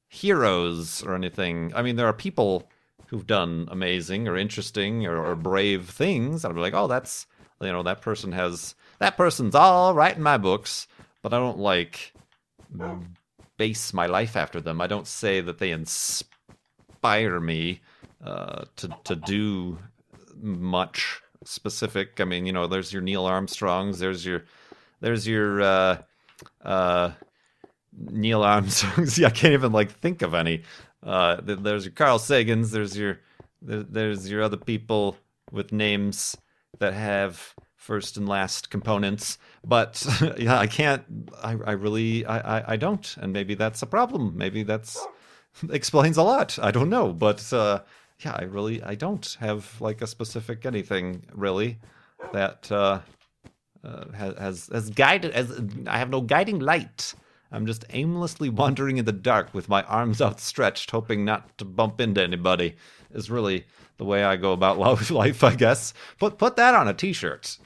heroes 0.09 1.03
or 1.03 1.15
anything. 1.15 1.71
I 1.75 1.83
mean, 1.83 1.97
there 1.97 2.07
are 2.07 2.15
people 2.15 2.67
who've 3.09 3.27
done 3.27 3.69
amazing 3.71 4.27
or 4.27 4.37
interesting 4.37 5.07
or, 5.07 5.23
or 5.25 5.35
brave 5.37 5.91
things. 5.91 6.45
I'd 6.45 6.55
be 6.55 6.61
like, 6.61 6.75
oh, 6.75 6.87
that's 6.87 7.27
you 7.61 7.73
know 7.73 7.83
that 7.83 8.03
person 8.03 8.33
has 8.33 8.75
that 8.99 9.17
person's 9.17 9.55
all 9.55 9.95
right 9.95 10.17
in 10.17 10.23
my 10.23 10.39
books, 10.39 10.87
but 11.23 11.33
I 11.33 11.39
don't 11.39 11.59
like 11.59 12.13
base 13.57 13.93
my 13.93 14.07
life 14.07 14.37
after 14.37 14.61
them. 14.61 14.81
I 14.81 14.87
don't 14.87 15.07
say 15.07 15.41
that 15.41 15.59
they 15.59 15.71
inspire 15.71 17.41
me 17.41 17.81
uh, 18.25 18.65
to 18.77 18.97
to 19.05 19.17
do 19.17 19.79
much 20.37 21.21
specific. 21.45 22.21
I 22.21 22.25
mean, 22.25 22.47
you 22.47 22.53
know, 22.53 22.67
there's 22.67 22.93
your 22.93 23.03
Neil 23.03 23.25
Armstrongs, 23.25 23.99
there's 23.99 24.25
your 24.25 24.45
there's 25.01 25.27
your 25.27 25.63
uh, 25.63 26.03
uh, 26.65 27.13
Neil 27.93 28.43
Armstrongs. 28.43 29.19
yeah, 29.19 29.29
I 29.29 29.31
can't 29.31 29.53
even 29.53 29.73
like 29.73 29.91
think 29.91 30.23
of 30.23 30.35
any. 30.35 30.63
Uh, 31.03 31.41
there's 31.43 31.85
your 31.85 31.93
Carl 31.93 32.19
Sagans. 32.19 32.71
There's 32.71 32.97
your 32.97 33.21
there's 33.61 34.31
your 34.31 34.43
other 34.43 34.57
people 34.57 35.17
with 35.51 35.73
names 35.73 36.37
that 36.79 36.95
have 36.95 37.55
first 37.77 38.17
and 38.17 38.29
last 38.29 38.71
components. 38.71 39.39
But 39.65 40.05
yeah, 40.39 40.59
I 40.59 40.67
can't. 40.67 41.05
I, 41.43 41.51
I 41.65 41.73
really 41.73 42.25
I, 42.27 42.59
I, 42.59 42.73
I 42.73 42.77
don't, 42.77 43.17
and 43.19 43.33
maybe 43.33 43.55
that's 43.55 43.83
a 43.83 43.87
problem. 43.87 44.37
Maybe 44.37 44.63
that's 44.63 45.07
explains 45.71 46.17
a 46.17 46.23
lot. 46.23 46.59
I 46.61 46.71
don't 46.71 46.91
know, 46.91 47.13
but 47.13 47.53
uh, 47.53 47.81
yeah, 48.21 48.37
I 48.39 48.45
really 48.45 48.83
I 48.83 48.95
don't 48.95 49.37
have 49.41 49.81
like 49.81 50.03
a 50.03 50.07
specific 50.07 50.67
anything 50.67 51.25
really 51.35 51.79
that 52.33 52.71
uh, 52.73 53.01
uh, 53.85 54.11
has 54.13 54.69
has 54.73 54.91
guided 54.91 55.33
as 55.33 55.61
I 55.87 55.99
have 55.99 56.11
no 56.11 56.21
guiding 56.21 56.59
light. 56.59 57.15
I'm 57.55 57.67
just 57.67 57.85
aimlessly 57.91 58.49
wandering 58.49 58.97
in 58.97 59.05
the 59.05 59.13
dark 59.13 59.55
with 59.55 59.69
my 59.69 59.85
arms 59.85 60.21
outstretched, 60.21 60.91
hoping 60.91 61.25
not 61.25 61.57
to 61.59 61.65
bump 61.65 62.01
into 62.01 62.21
anybody. 62.21 62.75
Is 63.13 63.31
really 63.31 63.65
the 63.97 64.05
way 64.05 64.25
I 64.25 64.35
go 64.35 64.53
about 64.53 64.79
life, 65.11 65.45
I 65.45 65.55
guess. 65.55 65.95
Put 66.19 66.37
put 66.37 66.57
that 66.57 66.75
on 66.75 66.89
a 66.89 66.95
T-shirt. 66.95 67.59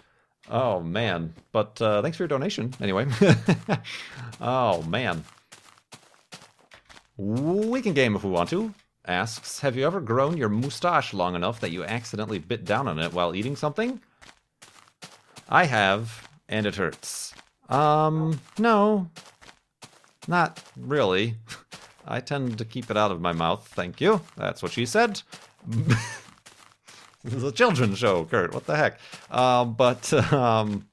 Oh 0.51 0.81
man! 0.81 1.33
But 1.53 1.81
uh, 1.81 2.03
thanks 2.03 2.19
for 2.19 2.25
your 2.25 2.29
donation 2.29 2.75
anyway. 2.83 3.07
oh 4.41 4.83
man. 4.83 5.25
We 7.17 7.81
can 7.81 7.95
game 7.95 8.15
if 8.15 8.23
we 8.23 8.31
want 8.31 8.51
to. 8.51 8.75
Asks, 9.07 9.61
have 9.61 9.75
you 9.75 9.87
ever 9.87 10.01
grown 10.01 10.37
your 10.37 10.51
moustache 10.51 11.15
long 11.15 11.35
enough 11.35 11.61
that 11.61 11.73
you 11.73 11.83
accidentally 11.83 12.39
bit 12.39 12.67
down 12.67 12.87
on 12.87 12.99
it 12.99 13.15
while 13.15 13.35
eating 13.35 13.57
something? 13.57 14.01
I 15.49 15.65
have, 15.65 16.29
and 16.47 16.67
it 16.67 16.77
hurts. 16.77 17.33
Um, 17.71 18.39
no. 18.59 19.11
Not 20.29 20.63
really. 20.77 21.35
I 22.07 22.21
tend 22.21 22.59
to 22.59 22.65
keep 22.65 22.91
it 22.91 22.97
out 22.97 23.11
of 23.11 23.21
my 23.21 23.33
mouth, 23.33 23.67
thank 23.75 24.01
you. 24.01 24.21
That's 24.37 24.63
what 24.63 24.73
she 24.73 24.87
said. 24.87 25.23
this 25.67 27.35
is 27.35 27.43
a 27.43 27.53
children's 27.53 27.99
show, 27.99 28.25
Kurt. 28.25 28.55
What 28.55 28.67
the 28.67 28.77
heck? 28.77 29.01
Um, 29.31 29.75
but 29.75 30.13
um, 30.33 30.87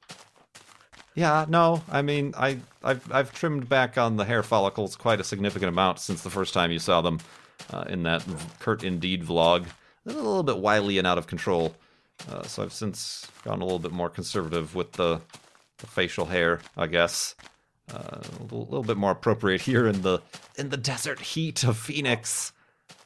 yeah, 1.13 1.45
no. 1.47 1.83
I 1.89 2.01
mean, 2.01 2.33
I 2.37 2.59
I've 2.83 3.09
I've 3.11 3.31
trimmed 3.33 3.69
back 3.69 3.97
on 3.97 4.17
the 4.17 4.25
hair 4.25 4.43
follicles 4.43 4.95
quite 4.95 5.21
a 5.21 5.23
significant 5.23 5.69
amount 5.69 5.99
since 5.99 6.21
the 6.23 6.29
first 6.29 6.53
time 6.53 6.71
you 6.71 6.79
saw 6.79 7.01
them 7.01 7.19
uh, 7.71 7.85
in 7.87 8.03
that 8.03 8.25
Kurt 8.59 8.83
Indeed 8.83 9.23
vlog. 9.23 9.67
A 10.07 10.11
little 10.11 10.43
bit 10.43 10.57
wily 10.57 10.97
and 10.97 11.07
out 11.07 11.17
of 11.17 11.27
control. 11.27 11.75
Uh, 12.29 12.43
so 12.43 12.63
I've 12.63 12.73
since 12.73 13.27
gone 13.43 13.61
a 13.61 13.63
little 13.63 13.79
bit 13.79 13.91
more 13.91 14.09
conservative 14.09 14.75
with 14.75 14.93
the, 14.93 15.21
the 15.79 15.87
facial 15.87 16.25
hair, 16.25 16.59
I 16.77 16.87
guess. 16.87 17.35
Uh, 17.93 18.19
a 18.39 18.43
little, 18.43 18.83
bit 18.83 18.97
more 18.97 19.11
appropriate 19.11 19.61
here 19.61 19.87
in 19.87 20.01
the 20.01 20.19
in 20.57 20.69
the 20.69 20.77
desert 20.77 21.19
heat 21.19 21.63
of 21.63 21.77
Phoenix. 21.77 22.51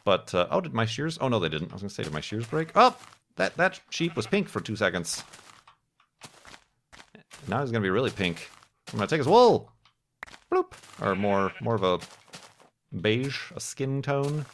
But 0.06 0.34
uh, 0.34 0.48
oh, 0.50 0.62
did 0.62 0.74
my 0.74 0.86
shears? 0.86 1.18
Oh 1.20 1.28
no, 1.28 1.40
they 1.40 1.50
didn't. 1.50 1.72
I 1.72 1.74
was 1.74 1.82
gonna 1.82 1.90
say, 1.90 2.04
did 2.04 2.14
my 2.14 2.22
shears 2.22 2.46
break? 2.46 2.72
Oh, 2.76 2.96
that 3.36 3.58
that 3.58 3.80
sheep 3.90 4.16
was 4.16 4.26
pink 4.26 4.48
for 4.48 4.62
two 4.62 4.78
seconds. 4.78 5.24
Now 7.48 7.62
he's 7.62 7.72
gonna 7.72 7.84
be 7.84 7.90
really 7.90 8.10
pink. 8.10 8.50
I'm 8.92 9.00
gonna 9.00 9.08
take 9.08 9.20
his 9.20 9.28
wool. 9.28 9.72
Bloop. 10.52 10.72
Or 11.02 11.14
more 11.14 11.52
more 11.60 11.76
of 11.76 11.84
a 11.84 12.00
beige, 13.02 13.52
a 13.56 13.60
skin 13.60 14.02
tone. 14.02 14.46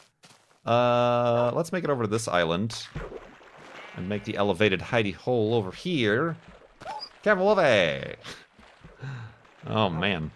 Uh, 0.65 1.51
let's 1.53 1.71
make 1.71 1.83
it 1.83 1.89
over 1.91 2.03
to 2.03 2.09
this 2.09 2.27
island 2.27 2.87
and 3.95 4.09
make 4.09 4.23
the 4.23 4.35
elevated 4.35 4.79
hidey 4.79 5.13
hole 5.13 5.53
over 5.53 5.71
here. 5.71 6.35
It. 7.23 8.19
Oh 9.67 9.89
man. 9.89 10.31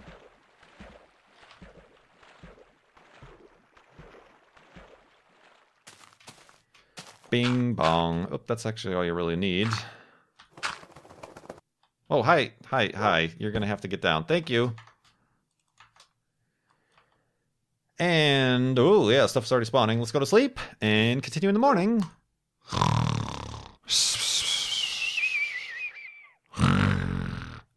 Bing 7.29 7.73
bong. 7.73 8.27
Oh, 8.31 8.41
that's 8.47 8.65
actually 8.65 8.95
all 8.95 9.05
you 9.05 9.13
really 9.13 9.35
need. 9.35 9.67
Oh, 12.09 12.23
hi, 12.23 12.53
hi, 12.65 12.91
hi. 12.95 13.29
You're 13.37 13.51
gonna 13.51 13.67
have 13.67 13.81
to 13.81 13.87
get 13.87 14.01
down. 14.01 14.25
Thank 14.25 14.49
you. 14.49 14.73
And, 17.99 18.79
oh, 18.79 19.09
yeah, 19.09 19.27
stuff's 19.27 19.51
already 19.51 19.65
spawning. 19.65 19.99
Let's 19.99 20.11
go 20.11 20.19
to 20.19 20.25
sleep 20.25 20.59
and 20.81 21.21
continue 21.21 21.49
in 21.49 21.53
the 21.53 21.59
morning. 21.59 22.03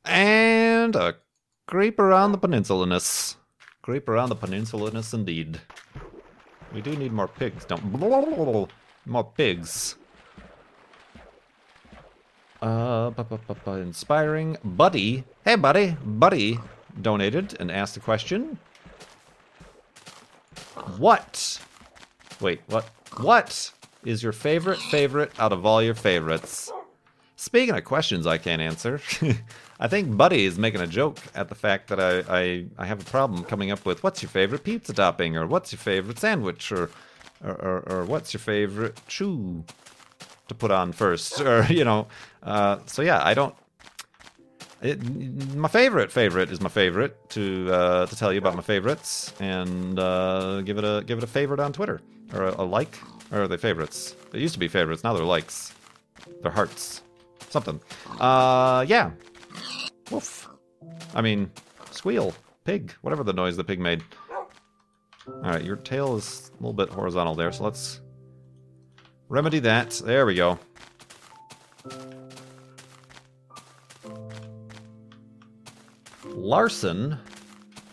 And 0.04 0.96
a 0.96 1.16
creep 1.72 1.98
around 1.98 2.32
the 2.32 2.38
peninsulaness. 2.38 3.36
Creep 3.80 4.06
around 4.06 4.28
the 4.28 4.36
peninsulaness 4.36 5.14
indeed. 5.14 5.58
We 6.74 6.82
do 6.82 6.94
need 6.94 7.12
more 7.12 7.26
pigs, 7.26 7.64
don't 7.64 7.82
More 9.06 9.24
pigs. 9.24 9.96
Uh, 12.60 13.10
inspiring. 13.80 14.58
Buddy. 14.62 15.24
Hey, 15.46 15.54
buddy. 15.54 15.96
Buddy 16.04 16.58
donated 17.00 17.56
and 17.58 17.70
asked 17.70 17.96
a 17.96 18.00
question. 18.00 18.58
What? 20.98 21.58
Wait, 22.38 22.60
what? 22.66 22.84
What 23.16 23.72
is 24.04 24.22
your 24.22 24.32
favorite 24.32 24.78
favorite 24.78 25.32
out 25.38 25.54
of 25.54 25.64
all 25.64 25.82
your 25.82 25.94
favorites? 25.94 26.70
Speaking 27.42 27.74
of 27.74 27.82
questions 27.82 28.24
I 28.24 28.38
can't 28.38 28.62
answer, 28.62 29.00
I 29.80 29.88
think 29.88 30.16
Buddy 30.16 30.44
is 30.44 30.58
making 30.58 30.80
a 30.80 30.86
joke 30.86 31.18
at 31.34 31.48
the 31.48 31.56
fact 31.56 31.88
that 31.88 31.98
I, 31.98 32.20
I, 32.28 32.64
I 32.78 32.86
have 32.86 33.00
a 33.00 33.10
problem 33.10 33.42
coming 33.42 33.72
up 33.72 33.84
with 33.84 34.04
what's 34.04 34.22
your 34.22 34.28
favorite 34.28 34.62
pizza 34.62 34.92
topping, 34.92 35.36
or 35.36 35.48
what's 35.48 35.72
your 35.72 35.80
favorite 35.80 36.20
sandwich, 36.20 36.70
or, 36.70 36.88
or, 37.44 37.50
or, 37.50 37.78
or 37.90 38.04
what's 38.04 38.32
your 38.32 38.38
favorite 38.38 38.96
chew 39.08 39.64
to 40.46 40.54
put 40.54 40.70
on 40.70 40.92
first, 40.92 41.40
or, 41.40 41.64
you 41.68 41.84
know. 41.84 42.06
Uh, 42.44 42.78
so 42.86 43.02
yeah, 43.02 43.20
I 43.24 43.34
don't 43.34 43.56
it, 44.80 45.02
my 45.56 45.68
favorite 45.68 46.12
favorite 46.12 46.48
is 46.48 46.60
my 46.60 46.68
favorite 46.68 47.28
to 47.30 47.68
uh, 47.72 48.06
to 48.06 48.14
tell 48.14 48.32
you 48.32 48.38
about 48.38 48.54
my 48.54 48.62
favorites 48.62 49.32
and 49.40 49.98
uh, 49.98 50.60
give 50.60 50.78
it 50.78 50.84
a 50.84 51.02
give 51.04 51.18
it 51.18 51.24
a 51.24 51.26
favorite 51.26 51.58
on 51.58 51.72
Twitter 51.72 52.00
or 52.34 52.44
a, 52.44 52.60
a, 52.60 52.64
like 52.64 52.96
or 53.32 53.42
are 53.42 53.48
they 53.48 53.56
favorites? 53.56 54.14
They 54.30 54.38
used 54.38 54.54
to 54.54 54.60
be 54.60 54.68
favorites, 54.68 55.02
now 55.02 55.12
they're 55.12 55.24
likes. 55.24 55.74
They're 56.40 56.52
hearts. 56.52 57.02
Something. 57.52 57.82
Uh, 58.18 58.82
yeah. 58.88 59.10
Woof. 60.10 60.48
I 61.14 61.20
mean, 61.20 61.50
squeal, 61.90 62.32
pig, 62.64 62.92
whatever 63.02 63.22
the 63.22 63.34
noise 63.34 63.58
the 63.58 63.64
pig 63.64 63.78
made. 63.78 64.02
All 65.26 65.42
right, 65.42 65.62
your 65.62 65.76
tail 65.76 66.16
is 66.16 66.50
a 66.50 66.56
little 66.62 66.72
bit 66.72 66.88
horizontal 66.88 67.34
there, 67.34 67.52
so 67.52 67.64
let's 67.64 68.00
remedy 69.28 69.58
that. 69.58 70.00
There 70.02 70.24
we 70.24 70.34
go. 70.34 70.58
Larson, 76.24 77.18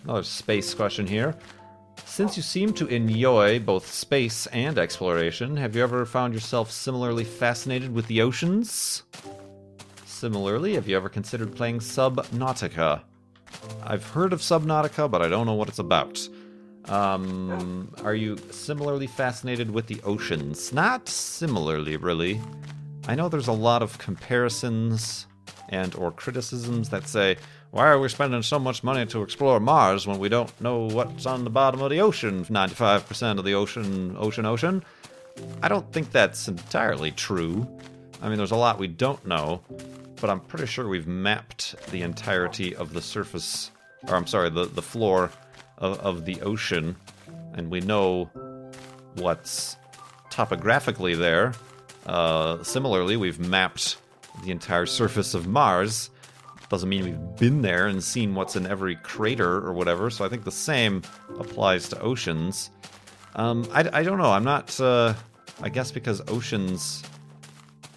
another 0.05 0.23
space 0.23 0.73
question 0.73 1.05
here. 1.05 1.35
Since 2.05 2.37
you 2.37 2.43
seem 2.43 2.71
to 2.75 2.87
enjoy 2.87 3.59
both 3.59 3.91
space 3.91 4.47
and 4.47 4.79
exploration, 4.79 5.57
have 5.57 5.75
you 5.75 5.83
ever 5.83 6.05
found 6.05 6.33
yourself 6.33 6.71
similarly 6.71 7.25
fascinated 7.25 7.93
with 7.93 8.07
the 8.07 8.21
oceans? 8.21 9.03
Similarly, 10.19 10.73
have 10.73 10.85
you 10.85 10.97
ever 10.97 11.07
considered 11.07 11.55
playing 11.55 11.79
Subnautica? 11.79 13.03
I've 13.83 14.05
heard 14.05 14.33
of 14.33 14.41
Subnautica, 14.41 15.09
but 15.09 15.21
I 15.21 15.29
don't 15.29 15.45
know 15.45 15.53
what 15.53 15.69
it's 15.69 15.79
about. 15.79 16.19
Um, 16.89 17.95
are 18.03 18.15
you 18.15 18.35
similarly 18.51 19.07
fascinated 19.07 19.71
with 19.71 19.87
the 19.87 20.01
oceans? 20.01 20.73
Not 20.73 21.07
similarly, 21.07 21.95
really. 21.95 22.41
I 23.07 23.15
know 23.15 23.29
there's 23.29 23.47
a 23.47 23.53
lot 23.53 23.81
of 23.81 23.97
comparisons 23.97 25.25
and 25.69 25.95
or 25.95 26.11
criticisms 26.11 26.89
that 26.89 27.07
say, 27.07 27.37
why 27.71 27.87
are 27.87 27.97
we 27.97 28.09
spending 28.09 28.41
so 28.41 28.59
much 28.59 28.83
money 28.83 29.05
to 29.05 29.23
explore 29.23 29.61
Mars 29.61 30.05
when 30.05 30.19
we 30.19 30.27
don't 30.27 30.51
know 30.59 30.79
what's 30.79 31.25
on 31.25 31.45
the 31.45 31.49
bottom 31.49 31.81
of 31.81 31.91
the 31.91 32.01
ocean? 32.01 32.43
95% 32.43 33.39
of 33.39 33.45
the 33.45 33.53
ocean, 33.53 34.17
ocean, 34.19 34.45
ocean. 34.45 34.83
I 35.63 35.69
don't 35.69 35.89
think 35.93 36.11
that's 36.11 36.49
entirely 36.49 37.11
true. 37.11 37.65
I 38.21 38.27
mean, 38.27 38.37
there's 38.37 38.51
a 38.51 38.57
lot 38.57 38.79
we 38.79 38.87
don't 38.87 39.25
know, 39.25 39.61
but 40.21 40.29
I'm 40.29 40.39
pretty 40.39 40.65
sure 40.65 40.87
we've 40.87 41.07
mapped 41.07 41.75
the 41.91 42.01
entirety 42.01 42.75
of 42.75 42.93
the 42.93 43.01
surface, 43.01 43.71
or 44.07 44.15
I'm 44.15 44.27
sorry, 44.27 44.49
the, 44.49 44.65
the 44.65 44.81
floor 44.81 45.31
of, 45.77 45.99
of 45.99 46.25
the 46.25 46.41
ocean, 46.41 46.95
and 47.53 47.69
we 47.69 47.81
know 47.81 48.29
what's 49.15 49.77
topographically 50.29 51.15
there. 51.15 51.53
Uh, 52.05 52.63
similarly, 52.63 53.17
we've 53.17 53.39
mapped 53.39 53.97
the 54.43 54.51
entire 54.51 54.85
surface 54.85 55.33
of 55.33 55.47
Mars. 55.47 56.09
Doesn't 56.69 56.89
mean 56.89 57.03
we've 57.03 57.35
been 57.37 57.61
there 57.61 57.87
and 57.87 58.03
seen 58.03 58.35
what's 58.35 58.55
in 58.55 58.67
every 58.67 58.95
crater 58.97 59.57
or 59.57 59.73
whatever, 59.73 60.09
so 60.09 60.23
I 60.23 60.29
think 60.29 60.43
the 60.43 60.51
same 60.51 61.01
applies 61.39 61.89
to 61.89 61.99
oceans. 61.99 62.69
Um, 63.35 63.67
I, 63.73 63.89
I 63.91 64.03
don't 64.03 64.17
know. 64.19 64.31
I'm 64.31 64.43
not. 64.43 64.79
Uh, 64.79 65.13
I 65.61 65.69
guess 65.69 65.91
because 65.91 66.21
oceans 66.27 67.03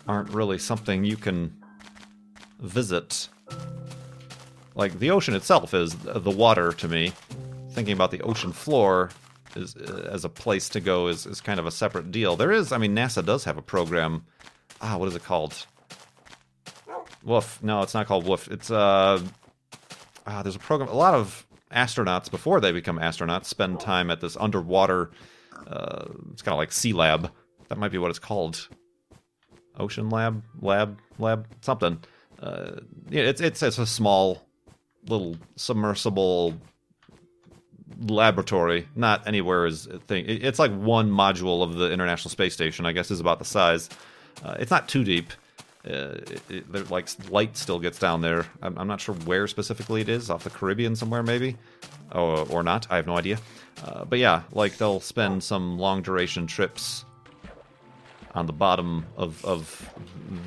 aren't 0.09 0.31
really 0.31 0.59
something 0.59 1.05
you 1.05 1.17
can 1.17 1.62
visit. 2.63 3.29
Like 4.75 4.99
the 4.99 5.11
ocean 5.11 5.35
itself 5.35 5.75
is 5.75 5.95
the 5.97 6.31
water 6.31 6.73
to 6.73 6.89
me. 6.89 7.13
Thinking 7.71 7.95
about 7.95 8.11
the 8.11 8.23
ocean 8.23 8.53
floor 8.53 9.11
is 9.55 9.77
as 9.77 10.25
a 10.25 10.29
place 10.29 10.69
to 10.71 10.81
go 10.81 11.09
is, 11.09 11.27
is 11.27 11.41
kind 11.41 11.61
of 11.61 11.67
a 11.67 11.71
separate 11.71 12.11
deal. 12.11 12.37
There 12.37 12.53
is, 12.53 12.73
I 12.73 12.79
mean, 12.79 12.95
NASA 12.95 13.25
does 13.25 13.45
have 13.45 13.59
a 13.59 13.63
program. 13.63 14.25
Ah, 14.81 14.97
what 14.97 15.09
is 15.09 15.17
it 15.17 15.25
called? 15.25 15.67
Woof. 17.23 17.63
No, 17.63 17.83
it's 17.83 17.95
not 17.95 18.07
called 18.07 18.27
Woof. 18.27 18.49
It's 18.49 18.71
uh, 18.71 19.23
ah, 20.27 20.43
there's 20.43 20.57
a 20.57 20.61
program. 20.61 20.89
A 20.89 20.95
lot 20.95 21.15
of 21.15 21.47
astronauts 21.73 22.31
before 22.31 22.61
they 22.61 22.73
become 22.73 22.99
astronauts 22.99 23.47
spend 23.47 23.81
time 23.81 24.11
at 24.11 24.21
this 24.21 24.37
underwater. 24.37 25.11
Uh, 25.67 26.07
it's 26.33 26.43
kind 26.43 26.53
of 26.53 26.59
like 26.59 26.73
Sea 26.73 26.93
Lab. 26.93 27.31
That 27.69 27.79
might 27.79 27.93
be 27.93 27.99
what 27.99 28.11
it's 28.11 28.19
called. 28.19 28.69
Ocean 29.79 30.11
Lab, 30.11 30.43
Lab, 30.61 30.99
Lab, 31.19 31.47
something. 31.61 31.99
Uh, 32.43 32.81
yeah, 33.09 33.23
it's 33.23 33.41
it's 33.41 33.63
it's 33.63 33.79
a 33.79 33.87
small 33.87 34.43
little 35.07 35.37
submersible 35.57 36.55
laboratory. 38.01 38.89
Not 38.97 39.27
anywhere 39.27 39.67
is 39.67 39.87
thing. 40.07 40.25
It's 40.27 40.59
like 40.59 40.73
one 40.73 41.11
module 41.11 41.63
of 41.63 41.75
the 41.75 41.91
International 41.93 42.31
Space 42.31 42.53
Station. 42.53 42.85
I 42.85 42.93
guess 42.93 43.11
is 43.11 43.21
about 43.21 43.39
the 43.39 43.45
size. 43.45 43.89
Uh, 44.45 44.57
it's 44.59 44.71
not 44.71 44.89
too 44.89 45.05
deep. 45.05 45.33
Uh, 45.85 46.19
it, 46.31 46.43
it, 46.49 46.91
like 46.91 47.09
light 47.31 47.57
still 47.57 47.79
gets 47.79 47.99
down 47.99 48.21
there. 48.21 48.47
I'm, 48.63 48.79
I'm, 48.79 48.87
not 48.87 49.01
sure 49.01 49.17
where 49.17 49.49
specifically 49.49 50.01
it 50.01 50.09
is, 50.09 50.31
off 50.31 50.45
the 50.45 50.51
Caribbean 50.51 50.95
somewhere 50.95 51.25
maybe, 51.25 51.57
or, 52.13 52.47
or 52.51 52.63
not. 52.63 52.87
I 52.89 52.97
have 52.97 53.09
no 53.09 53.17
idea. 53.17 53.39
Uh, 53.85 54.05
but 54.05 54.21
yeah, 54.21 54.43
like 54.53 54.77
they'll 54.77 55.01
spend 55.01 55.43
some 55.43 55.79
long 55.79 56.01
duration 56.01 56.47
trips 56.47 57.05
on 58.35 58.47
the 58.47 58.53
bottom 58.53 59.07
of, 59.17 59.45
of 59.45 59.93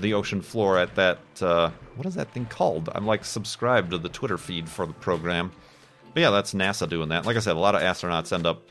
the 0.01 0.13
ocean 0.13 0.41
floor 0.41 0.77
at 0.79 0.95
that 0.95 1.19
uh, 1.41 1.69
what 1.95 2.05
is 2.05 2.15
that 2.15 2.31
thing 2.33 2.45
called? 2.45 2.89
I'm 2.93 3.05
like 3.05 3.23
subscribed 3.23 3.91
to 3.91 3.97
the 3.97 4.09
Twitter 4.09 4.37
feed 4.37 4.67
for 4.67 4.85
the 4.85 4.93
program. 4.93 5.51
But 6.13 6.21
yeah, 6.21 6.29
that's 6.29 6.53
NASA 6.53 6.87
doing 6.87 7.09
that. 7.09 7.25
Like 7.25 7.37
I 7.37 7.39
said, 7.39 7.55
a 7.55 7.59
lot 7.59 7.75
of 7.75 7.81
astronauts 7.81 8.31
end 8.31 8.45
up, 8.45 8.67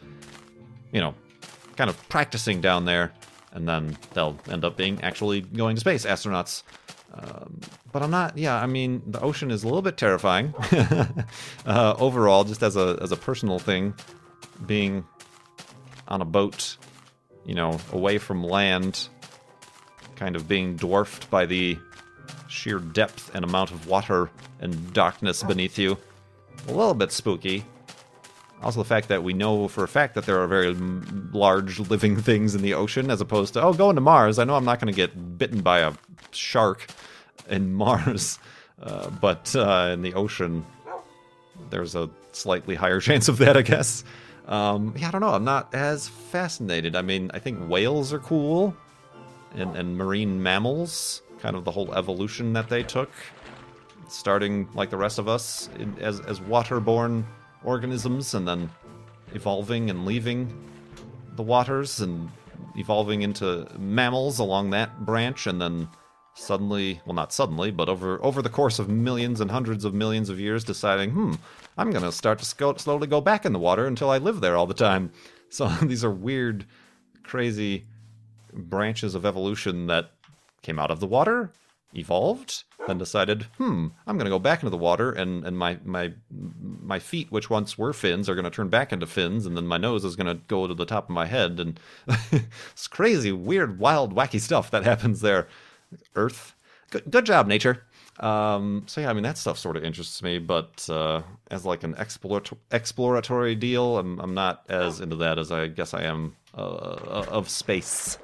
you 0.93 1.01
know, 1.01 1.15
kind 1.77 1.91
of 1.91 2.09
practicing 2.09 2.61
down 2.61 2.85
there, 2.85 3.13
and 3.53 3.69
then 3.69 3.99
they'll 4.15 4.39
end 4.49 4.65
up 4.65 4.77
being 4.77 5.03
actually 5.03 5.43
going 5.43 5.77
to 5.77 5.81
space 5.81 6.07
astronauts. 6.07 6.63
Um, 7.13 7.61
but 7.93 8.03
I'm 8.03 8.11
not. 8.11 8.37
Yeah, 8.37 8.61
I 8.61 8.67
mean, 8.67 9.03
the 9.07 9.21
ocean 9.21 9.51
is 9.51 9.63
a 9.63 9.67
little 9.67 9.83
bit 9.83 9.97
terrifying 9.97 10.55
uh, 11.67 11.95
overall, 11.99 12.45
just 12.45 12.63
as 12.63 12.77
a 12.77 12.99
as 13.01 13.13
a 13.13 13.17
personal 13.17 13.59
thing. 13.59 13.95
Being 14.67 15.05
on 16.09 16.23
a 16.23 16.25
boat 16.25 16.77
you 17.45 17.55
know, 17.55 17.79
away 17.93 18.19
from 18.19 18.43
land, 18.45 19.09
kind 20.17 20.37
of 20.37 20.49
being 20.49 20.77
dwarfed 20.77 21.31
by 21.31 21.47
the 21.47 21.79
sheer 22.49 22.79
depth 22.79 23.35
and 23.35 23.45
amount 23.45 23.71
of 23.71 23.87
water 23.87 24.31
and 24.61 24.93
darkness 24.93 25.43
beneath 25.43 25.79
you. 25.79 25.99
A 26.69 26.73
little 26.73 26.95
bit 26.95 27.13
spooky. 27.13 27.65
Also, 28.63 28.81
the 28.81 28.89
fact 28.89 29.09
that 29.09 29.23
we 29.23 29.35
know 29.35 29.69
for 29.69 29.85
a 29.85 29.89
fact 29.89 30.15
that 30.15 30.25
there 30.25 30.41
are 30.41 30.47
very 30.47 30.73
large 30.73 31.81
living 31.81 32.17
things 32.23 32.55
in 32.55 32.63
the 32.63 32.75
ocean, 32.75 33.11
as 33.11 33.21
opposed 33.21 33.55
to, 33.55 33.63
oh, 33.63 33.75
going 33.75 33.97
to 33.97 34.01
Mars. 34.01 34.39
I 34.39 34.45
know 34.45 34.55
I'm 34.55 34.65
not 34.65 34.81
going 34.81 34.93
to 34.93 34.97
get 34.97 35.39
bitten 35.39 35.61
by 35.61 35.81
a 35.81 35.93
shark 36.31 36.87
in 37.49 37.75
Mars, 37.75 38.39
uh, 38.83 39.11
but 39.11 39.55
uh, 39.55 39.91
in 39.93 40.03
the 40.03 40.15
ocean, 40.15 40.65
there's 41.71 41.95
a 41.95 42.09
slightly 42.33 42.75
higher 42.75 43.01
chance 43.09 43.29
of 43.29 43.39
that, 43.39 43.57
I 43.57 43.63
guess. 43.63 44.05
Um, 44.47 44.95
yeah, 44.97 45.09
I 45.09 45.11
don't 45.11 45.21
know. 45.21 45.31
I'm 45.31 45.45
not 45.45 45.75
as 45.75 46.09
fascinated. 46.09 46.95
I 46.97 47.03
mean, 47.03 47.31
I 47.33 47.39
think 47.39 47.67
whales 47.69 48.13
are 48.13 48.19
cool, 48.19 48.77
and, 49.55 49.75
and 49.77 49.97
marine 49.97 50.43
mammals, 50.43 51.23
kind 51.39 51.57
of 51.57 51.65
the 51.65 51.71
whole 51.71 51.95
evolution 51.95 52.53
that 52.53 52.69
they 52.69 52.83
took, 52.83 53.11
starting 54.09 54.69
like 54.75 54.91
the 54.91 54.97
rest 54.97 55.19
of 55.19 55.29
us 55.29 55.71
in, 55.79 55.97
as 55.99 56.21
as 56.21 56.41
waterborne 56.41 57.25
organisms, 57.65 58.35
and 58.35 58.47
then 58.47 58.71
evolving 59.33 59.89
and 59.91 60.05
leaving 60.05 60.53
the 61.37 61.43
waters 61.43 62.01
and 62.01 62.31
evolving 62.77 63.23
into 63.23 63.67
mammals 63.79 64.39
along 64.41 64.71
that 64.71 65.07
branch, 65.07 65.47
and 65.47 65.61
then 65.61 65.89
suddenly, 66.35 67.01
well, 67.07 67.15
not 67.15 67.33
suddenly, 67.33 67.71
but 67.71 67.89
over 67.89 68.23
over 68.23 68.43
the 68.43 68.49
course 68.49 68.79
of 68.79 68.89
millions 68.89 69.41
and 69.41 69.51
hundreds 69.51 69.85
of 69.85 69.95
millions 69.95 70.29
of 70.29 70.41
years, 70.41 70.65
deciding, 70.65 71.11
hmm, 71.11 71.35
I'm 71.79 71.91
going 71.91 72.05
to 72.05 72.13
start 72.13 72.39
to 72.41 72.45
slowly 72.45 73.07
go 73.07 73.21
back 73.21 73.45
in 73.45 73.53
the 73.53 73.59
water 73.59 73.87
until 73.87 74.11
I 74.11 74.19
live 74.19 74.41
there 74.41 74.57
all 74.57 74.67
the 74.67 74.75
time. 74.75 75.13
So 75.51 75.69
these 75.83 76.03
are 76.03 76.11
weird, 76.11 76.67
crazy 77.23 77.87
branches 78.53 79.15
of 79.15 79.25
evolution 79.25 79.87
that 79.87 80.11
came 80.63 80.81
out 80.81 80.91
of 80.91 80.99
the 80.99 81.07
water, 81.07 81.53
evolved, 81.95 82.65
then 82.89 82.99
decided, 82.99 83.45
hmm, 83.59 83.89
I'm 84.07 84.17
going 84.17 84.25
to 84.25 84.31
go 84.31 84.41
back 84.41 84.63
into 84.63 84.71
the 84.71 84.77
water, 84.77 85.13
and, 85.13 85.47
and 85.47 85.57
my, 85.57 85.79
my, 85.85 86.13
my 86.31 86.99
feet, 86.99 87.31
which 87.31 87.51
once 87.51 87.79
were 87.79 87.93
fins, 87.93 88.29
are 88.29 88.35
going 88.35 88.45
to 88.45 88.51
turn 88.51 88.69
back 88.69 88.93
into 88.93 89.07
fins, 89.07 89.47
and 89.47 89.57
then 89.57 89.67
my 89.67 89.77
nose 89.77 90.05
is 90.05 90.17
going 90.17 90.27
to 90.27 90.43
go 90.49 90.67
to 90.67 90.75
the 90.75 90.85
top 90.85 91.05
of 91.05 91.15
my 91.15 91.27
head. 91.27 91.61
And 91.61 91.79
it's 92.73 92.89
crazy, 92.89 93.31
weird, 93.31 93.79
wild, 93.79 94.15
wacky 94.15 94.41
stuff 94.41 94.71
that 94.73 94.85
happens 94.85 95.21
there. 95.21 95.47
Earth. 96.17 96.55
Good, 96.91 97.11
good 97.11 97.27
job, 97.27 97.47
nature. 97.47 97.85
Um, 98.21 98.85
so 98.87 99.01
yeah, 99.01 99.11
I 99.11 99.13
mean 99.13 99.25
that 99.25 99.37
stuff 99.37 99.59
sort 99.59 99.77
of 99.77 99.83
interests 99.83 100.23
me, 100.23 100.39
but 100.39 100.89
uh, 100.89 101.23
as 101.51 101.65
like 101.65 101.83
an 101.83 101.95
explorat- 101.95 102.57
exploratory 102.71 103.57
deal, 103.57 103.99
I'm 103.99 104.21
I'm 104.21 104.35
not 104.35 104.65
as 104.69 105.01
into 105.01 105.17
that 105.17 105.39
as 105.39 105.51
I 105.51 105.67
guess 105.67 105.95
I 105.95 106.05
am 106.05 106.37
uh, 106.57 106.61
uh 106.61 107.27
of 107.29 107.49
space, 107.49 108.19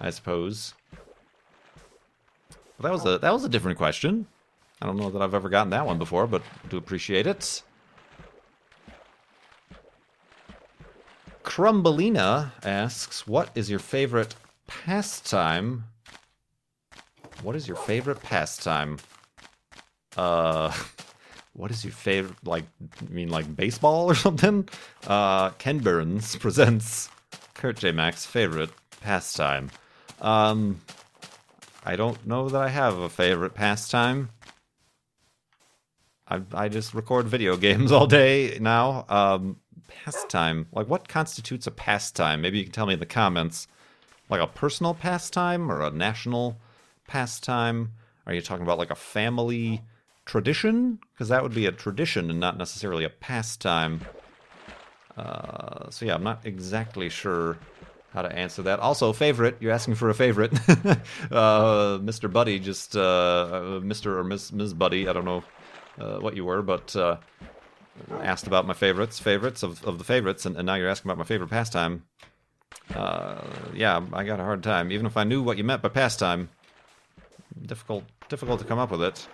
I 0.00 0.10
suppose. 0.10 0.74
But 2.78 2.82
that 2.82 2.92
was 2.92 3.04
a 3.06 3.18
that 3.18 3.32
was 3.32 3.44
a 3.44 3.48
different 3.48 3.76
question. 3.76 4.26
I 4.80 4.86
don't 4.86 4.96
know 4.96 5.10
that 5.10 5.22
I've 5.22 5.34
ever 5.34 5.48
gotten 5.48 5.70
that 5.70 5.86
one 5.86 5.98
before, 5.98 6.26
but 6.28 6.42
do 6.68 6.76
appreciate 6.76 7.26
it. 7.26 7.62
Crumbelina 11.42 12.52
asks, 12.62 13.26
"What 13.26 13.50
is 13.56 13.68
your 13.68 13.80
favorite 13.80 14.36
pastime?" 14.68 15.84
What 17.44 17.56
is 17.56 17.68
your 17.68 17.76
favorite 17.76 18.22
pastime? 18.22 18.96
Uh, 20.16 20.72
what 21.52 21.70
is 21.70 21.84
your 21.84 21.92
favorite? 21.92 22.38
Like, 22.42 22.64
I 23.02 23.12
mean, 23.12 23.28
like 23.28 23.54
baseball 23.54 24.10
or 24.10 24.14
something? 24.26 24.66
Uh, 25.06 25.50
Ken 25.50 25.78
Burns 25.78 26.36
presents 26.40 27.10
Kurt 27.52 27.76
J. 27.76 27.92
Mac's 27.92 28.24
favorite 28.24 28.70
pastime. 29.02 29.70
Um, 30.22 30.80
I 31.84 31.96
don't 31.96 32.26
know 32.26 32.48
that 32.48 32.62
I 32.62 32.70
have 32.70 32.96
a 32.96 33.10
favorite 33.10 33.52
pastime. 33.52 34.30
I 36.26 36.40
I 36.54 36.70
just 36.70 36.94
record 36.94 37.26
video 37.26 37.58
games 37.58 37.92
all 37.92 38.06
day 38.06 38.56
now. 38.58 39.04
Um, 39.10 39.58
pastime, 39.86 40.66
like 40.72 40.88
what 40.88 41.08
constitutes 41.08 41.66
a 41.66 41.70
pastime? 41.70 42.40
Maybe 42.40 42.56
you 42.56 42.64
can 42.64 42.72
tell 42.72 42.86
me 42.86 42.94
in 42.94 43.00
the 43.00 43.06
comments. 43.06 43.68
Like 44.30 44.40
a 44.40 44.46
personal 44.46 44.94
pastime 44.94 45.70
or 45.70 45.82
a 45.82 45.90
national 45.90 46.58
pastime? 47.06 47.92
Are 48.26 48.34
you 48.34 48.40
talking 48.40 48.64
about 48.64 48.78
like 48.78 48.90
a 48.90 48.96
family 48.96 49.82
tradition? 50.24 50.98
Because 51.12 51.28
that 51.28 51.42
would 51.42 51.54
be 51.54 51.66
a 51.66 51.72
tradition 51.72 52.30
and 52.30 52.40
not 52.40 52.56
necessarily 52.56 53.04
a 53.04 53.10
pastime. 53.10 54.00
Uh, 55.16 55.90
so 55.90 56.06
yeah, 56.06 56.14
I'm 56.14 56.24
not 56.24 56.40
exactly 56.44 57.08
sure 57.08 57.58
how 58.12 58.22
to 58.22 58.32
answer 58.32 58.62
that. 58.62 58.80
Also, 58.80 59.12
favorite. 59.12 59.56
You're 59.60 59.72
asking 59.72 59.96
for 59.96 60.08
a 60.08 60.14
favorite. 60.14 60.52
uh, 61.30 61.98
Mr. 61.98 62.32
Buddy, 62.32 62.58
just 62.58 62.96
uh, 62.96 63.00
uh 63.00 63.60
Mr. 63.80 64.06
or 64.16 64.24
Miss 64.24 64.52
Ms. 64.52 64.74
Buddy. 64.74 65.08
I 65.08 65.12
don't 65.12 65.24
know 65.24 65.44
uh, 65.98 66.18
what 66.18 66.36
you 66.36 66.44
were, 66.44 66.62
but 66.62 66.94
uh, 66.96 67.16
asked 68.22 68.46
about 68.46 68.66
my 68.66 68.74
favorites, 68.74 69.18
favorites 69.18 69.62
of, 69.62 69.84
of 69.84 69.98
the 69.98 70.04
favorites, 70.04 70.46
and, 70.46 70.56
and 70.56 70.66
now 70.66 70.74
you're 70.74 70.88
asking 70.88 71.10
about 71.10 71.18
my 71.18 71.24
favorite 71.24 71.50
pastime. 71.50 72.04
yeah, 72.94 74.00
I 74.12 74.24
got 74.24 74.40
a 74.40 74.44
hard 74.44 74.62
time. 74.62 74.90
Even 74.92 75.06
if 75.06 75.16
I 75.16 75.24
knew 75.24 75.42
what 75.42 75.58
you 75.58 75.64
meant 75.64 75.82
by 75.82 75.88
pastime, 75.88 76.48
difficult 77.66 78.04
difficult 78.28 78.60
to 78.60 78.66
come 78.66 78.78
up 78.78 78.90
with 78.90 79.02
it. 79.02 79.26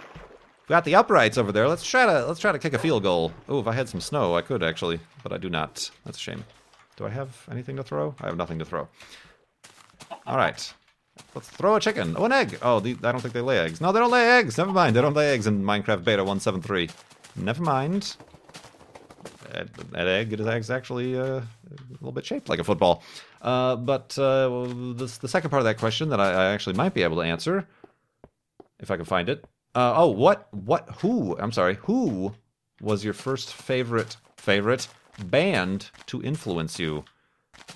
We 0.69 0.73
got 0.75 0.85
the 0.85 0.95
uprights 0.95 1.39
over 1.39 1.53
there. 1.53 1.69
Let's 1.69 1.85
try 1.85 2.07
to 2.07 2.27
let's 2.27 2.41
try 2.41 2.53
to 2.53 2.59
kick 2.59 2.75
a 2.75 2.79
field 2.79 3.03
goal. 3.03 3.33
Oh, 3.49 3.61
if 3.61 3.67
I 3.67 3.73
had 3.73 3.89
some 3.89 4.01
snow, 4.01 4.37
I 4.37 4.43
could 4.43 4.63
actually, 4.63 5.01
but 5.23 5.33
I 5.33 5.39
do 5.39 5.51
not. 5.51 5.91
That's 6.05 6.19
a 6.19 6.21
shame. 6.21 6.45
Do 6.97 7.07
I 7.07 7.11
have 7.11 7.47
anything 7.51 7.77
to 7.77 7.83
throw? 7.83 8.15
I 8.21 8.27
have 8.27 8.37
nothing 8.37 8.59
to 8.59 8.65
throw. 8.65 8.89
All 10.27 10.37
right. 10.37 10.73
Let's 11.35 11.49
throw 11.49 11.77
a 11.77 11.81
chicken. 11.81 12.15
Oh, 12.17 12.25
an 12.25 12.33
egg. 12.33 12.59
Oh, 12.63 12.81
the, 12.81 12.97
I 13.03 13.13
don't 13.13 13.21
think 13.21 13.35
they 13.35 13.41
lay 13.41 13.59
eggs. 13.59 13.81
No, 13.81 13.93
they 13.93 14.01
don't 14.01 14.11
lay 14.11 14.39
eggs. 14.39 14.57
Never 14.59 14.73
mind. 14.73 14.97
They 14.97 15.01
don't 15.01 15.15
lay 15.15 15.33
eggs 15.33 15.47
in 15.47 15.63
Minecraft 15.63 16.05
Beta 16.05 16.23
173. 16.23 16.89
Never 17.37 17.63
mind. 17.63 18.17
That, 19.53 20.07
egg 20.07 20.33
is 20.33 20.71
actually 20.71 21.19
uh, 21.19 21.25
a 21.25 21.45
little 21.93 22.13
bit 22.13 22.25
shaped 22.25 22.49
like 22.49 22.59
a 22.59 22.65
football. 22.65 23.03
Uh, 23.43 23.77
but 23.77 24.17
uh, 24.19 24.49
the, 24.95 25.19
the 25.21 25.29
second 25.29 25.51
part 25.51 25.61
of 25.61 25.65
that 25.65 25.79
question 25.79 26.09
that 26.11 26.21
I, 26.21 26.33
I, 26.33 26.45
actually 26.53 26.75
might 26.75 26.95
be 26.95 27.03
able 27.03 27.17
to 27.17 27.23
answer, 27.23 27.67
if 28.81 28.91
I 28.91 28.97
can 28.97 29.05
find 29.05 29.29
it. 29.29 29.45
Uh, 29.75 29.95
oh, 29.97 30.09
what? 30.09 30.49
What? 30.53 30.89
Who? 31.01 31.39
I'm 31.39 31.53
sorry. 31.53 31.77
Who 31.83 32.35
was 32.81 33.05
your 33.05 33.15
first 33.15 33.53
favorite 33.53 34.17
favorite 34.37 34.89
band 35.25 35.91
to 36.07 36.23
influence 36.23 36.79
you? 36.79 37.05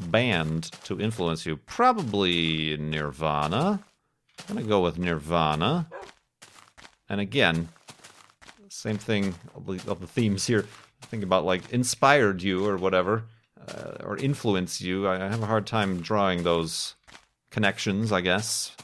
Band 0.01 0.65
to 0.85 1.01
influence 1.01 1.47
you? 1.47 1.57
Probably 1.57 2.77
Nirvana. 2.79 3.81
I'm 4.49 4.57
gonna 4.57 4.67
go 4.67 4.83
with 4.83 4.99
Nirvana. 4.99 5.87
And 7.09 7.21
again, 7.21 7.69
same 8.69 8.99
thing 8.99 9.35
of 9.55 9.67
the, 9.67 10.07
themes 10.07 10.47
here. 10.47 10.67
Think 11.03 11.23
about 11.23 11.45
like 11.45 11.71
inspired 11.73 12.43
you 12.43 12.67
or 12.67 12.77
whatever, 12.77 13.25
uh, 13.69 14.05
or 14.05 14.17
influence 14.17 14.81
you. 14.81 15.07
I, 15.07 15.25
I 15.25 15.29
have 15.29 15.43
a 15.43 15.47
hard 15.47 15.67
time 15.67 16.01
drawing 16.01 16.43
those 16.43 16.97
connections, 17.51 18.11
I 18.11 18.21
guess, 18.21 18.75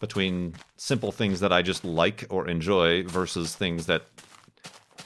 between 0.00 0.54
simple 0.76 1.12
things 1.12 1.40
that 1.40 1.52
I 1.52 1.62
just 1.62 1.84
like 1.84 2.26
or 2.28 2.48
enjoy 2.48 3.04
versus 3.04 3.54
things 3.54 3.86
that 3.86 4.02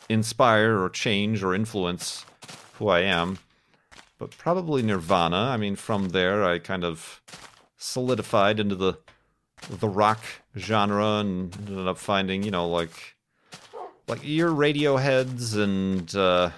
inspire 0.09 0.81
or 0.81 0.89
change 0.89 1.43
or 1.43 1.55
influence 1.55 2.25
who 2.75 2.89
I 2.89 3.01
am. 3.01 3.39
But 4.19 4.31
probably 4.39 4.83
Nirvana. 4.83 5.37
I 5.37 5.57
mean, 5.57 5.77
from 5.77 6.11
there, 6.11 6.45
I 6.45 6.61
kind 6.61 6.85
of 6.85 7.21
solidified 7.77 8.59
into 8.61 8.75
the 8.75 8.99
the 9.69 9.89
rock 9.89 10.23
genre 10.57 11.21
and 11.21 11.55
ended 11.57 11.89
up 11.89 11.99
finding, 11.99 12.43
you 12.43 12.51
know, 12.51 12.69
like 12.69 13.17
like 14.07 14.21
your 14.23 14.51
Radioheads 14.51 15.57
and 15.57 16.15
uh, 16.15 16.51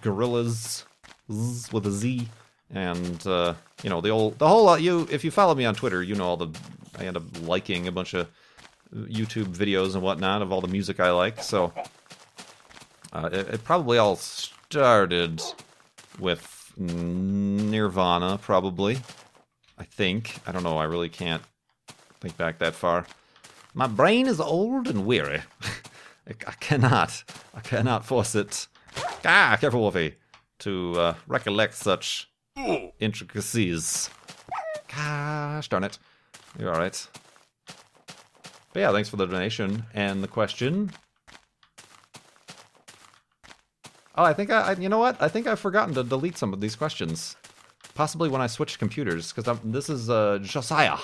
Gorillaz 0.00 0.84
with 1.28 1.86
a 1.86 1.90
Z, 1.90 2.28
and 2.70 3.26
uh, 3.26 3.54
you 3.82 3.90
know 3.90 4.00
the 4.00 4.10
old 4.10 4.38
the 4.38 4.48
whole 4.48 4.78
you. 4.78 5.06
If 5.10 5.24
you 5.24 5.30
follow 5.30 5.54
me 5.54 5.64
on 5.64 5.74
Twitter, 5.74 6.02
you 6.02 6.14
know 6.14 6.26
all 6.26 6.36
the 6.36 6.48
I 6.98 7.04
end 7.04 7.16
up 7.16 7.24
liking 7.42 7.86
a 7.88 7.92
bunch 7.92 8.14
of 8.14 8.28
YouTube 8.94 9.54
videos 9.56 9.94
and 9.94 10.02
whatnot 10.02 10.42
of 10.42 10.52
all 10.52 10.60
the 10.60 10.68
music 10.68 11.00
I 11.00 11.10
like. 11.10 11.42
So 11.42 11.72
uh, 13.12 13.30
it, 13.32 13.48
it 13.54 13.64
probably 13.64 13.98
all 13.98 14.16
started 14.16 15.42
with 16.18 16.72
Nirvana, 16.76 18.38
probably. 18.38 18.98
I 19.78 19.84
think. 19.84 20.38
I 20.46 20.52
don't 20.52 20.62
know. 20.62 20.76
I 20.76 20.84
really 20.84 21.08
can't 21.08 21.42
think 22.20 22.36
back 22.36 22.58
that 22.58 22.74
far. 22.74 23.06
My 23.72 23.86
brain 23.86 24.26
is 24.26 24.40
old 24.40 24.88
and 24.88 25.06
weary. 25.06 25.42
I 26.28 26.52
cannot, 26.60 27.24
I 27.54 27.60
cannot 27.60 28.04
force 28.04 28.34
it. 28.34 28.68
Ah, 29.24 29.56
careful, 29.60 29.80
Wolfie, 29.80 30.14
to 30.60 30.94
uh, 30.98 31.14
recollect 31.26 31.74
such 31.74 32.30
intricacies. 32.98 34.10
Gosh 34.94 35.68
darn 35.68 35.84
it. 35.84 35.98
You're 36.58 36.72
alright. 36.72 37.06
But 38.72 38.80
yeah, 38.80 38.92
thanks 38.92 39.08
for 39.08 39.16
the 39.16 39.26
donation 39.26 39.84
and 39.94 40.22
the 40.22 40.28
question. 40.28 40.90
Oh, 44.14 44.24
I 44.24 44.32
think 44.32 44.50
I, 44.50 44.60
I, 44.60 44.72
you 44.72 44.88
know 44.88 44.98
what? 44.98 45.20
I 45.20 45.28
think 45.28 45.46
I've 45.46 45.60
forgotten 45.60 45.94
to 45.94 46.04
delete 46.04 46.36
some 46.36 46.52
of 46.52 46.60
these 46.60 46.76
questions. 46.76 47.36
Possibly 47.94 48.28
when 48.28 48.40
I 48.40 48.46
switch 48.46 48.78
computers, 48.78 49.32
because 49.32 49.58
this 49.64 49.88
is 49.88 50.08
uh, 50.08 50.38
Josiah 50.42 50.98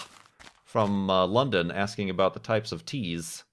from 0.65 1.11
uh, 1.11 1.27
London 1.27 1.71
asking 1.71 2.11
about 2.11 2.35
the 2.35 2.41
types 2.41 2.73
of 2.73 2.85
teas. 2.85 3.45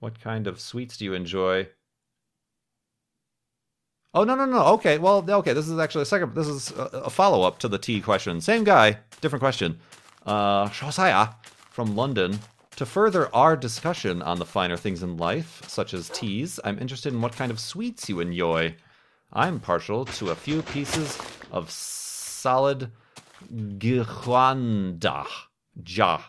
What 0.00 0.20
kind 0.20 0.46
of 0.46 0.60
sweets 0.60 0.96
do 0.96 1.04
you 1.04 1.14
enjoy? 1.14 1.68
Oh 4.18 4.24
no 4.24 4.34
no 4.34 4.46
no. 4.46 4.64
Okay, 4.74 4.98
well 4.98 5.24
okay. 5.30 5.52
This 5.52 5.68
is 5.68 5.78
actually 5.78 6.02
a 6.02 6.06
second. 6.06 6.34
This 6.34 6.48
is 6.48 6.72
a, 6.72 7.02
a 7.04 7.10
follow 7.10 7.46
up 7.46 7.60
to 7.60 7.68
the 7.68 7.78
tea 7.78 8.00
question. 8.00 8.40
Same 8.40 8.64
guy, 8.64 8.98
different 9.20 9.40
question. 9.40 9.78
Uh, 10.26 10.68
Shosaya 10.70 11.36
from 11.70 11.94
London. 11.94 12.40
To 12.74 12.84
further 12.84 13.32
our 13.32 13.56
discussion 13.56 14.20
on 14.22 14.40
the 14.40 14.44
finer 14.44 14.76
things 14.76 15.04
in 15.04 15.18
life, 15.18 15.62
such 15.68 15.94
as 15.94 16.08
teas, 16.08 16.58
I'm 16.64 16.80
interested 16.80 17.12
in 17.12 17.20
what 17.20 17.36
kind 17.36 17.52
of 17.52 17.60
sweets 17.60 18.08
you 18.08 18.18
enjoy. 18.18 18.74
I'm 19.32 19.60
partial 19.60 20.04
to 20.04 20.30
a 20.30 20.34
few 20.34 20.62
pieces 20.62 21.16
of 21.52 21.70
solid 21.70 22.90
Gwanda. 23.78 25.26
Ja. 25.86 26.22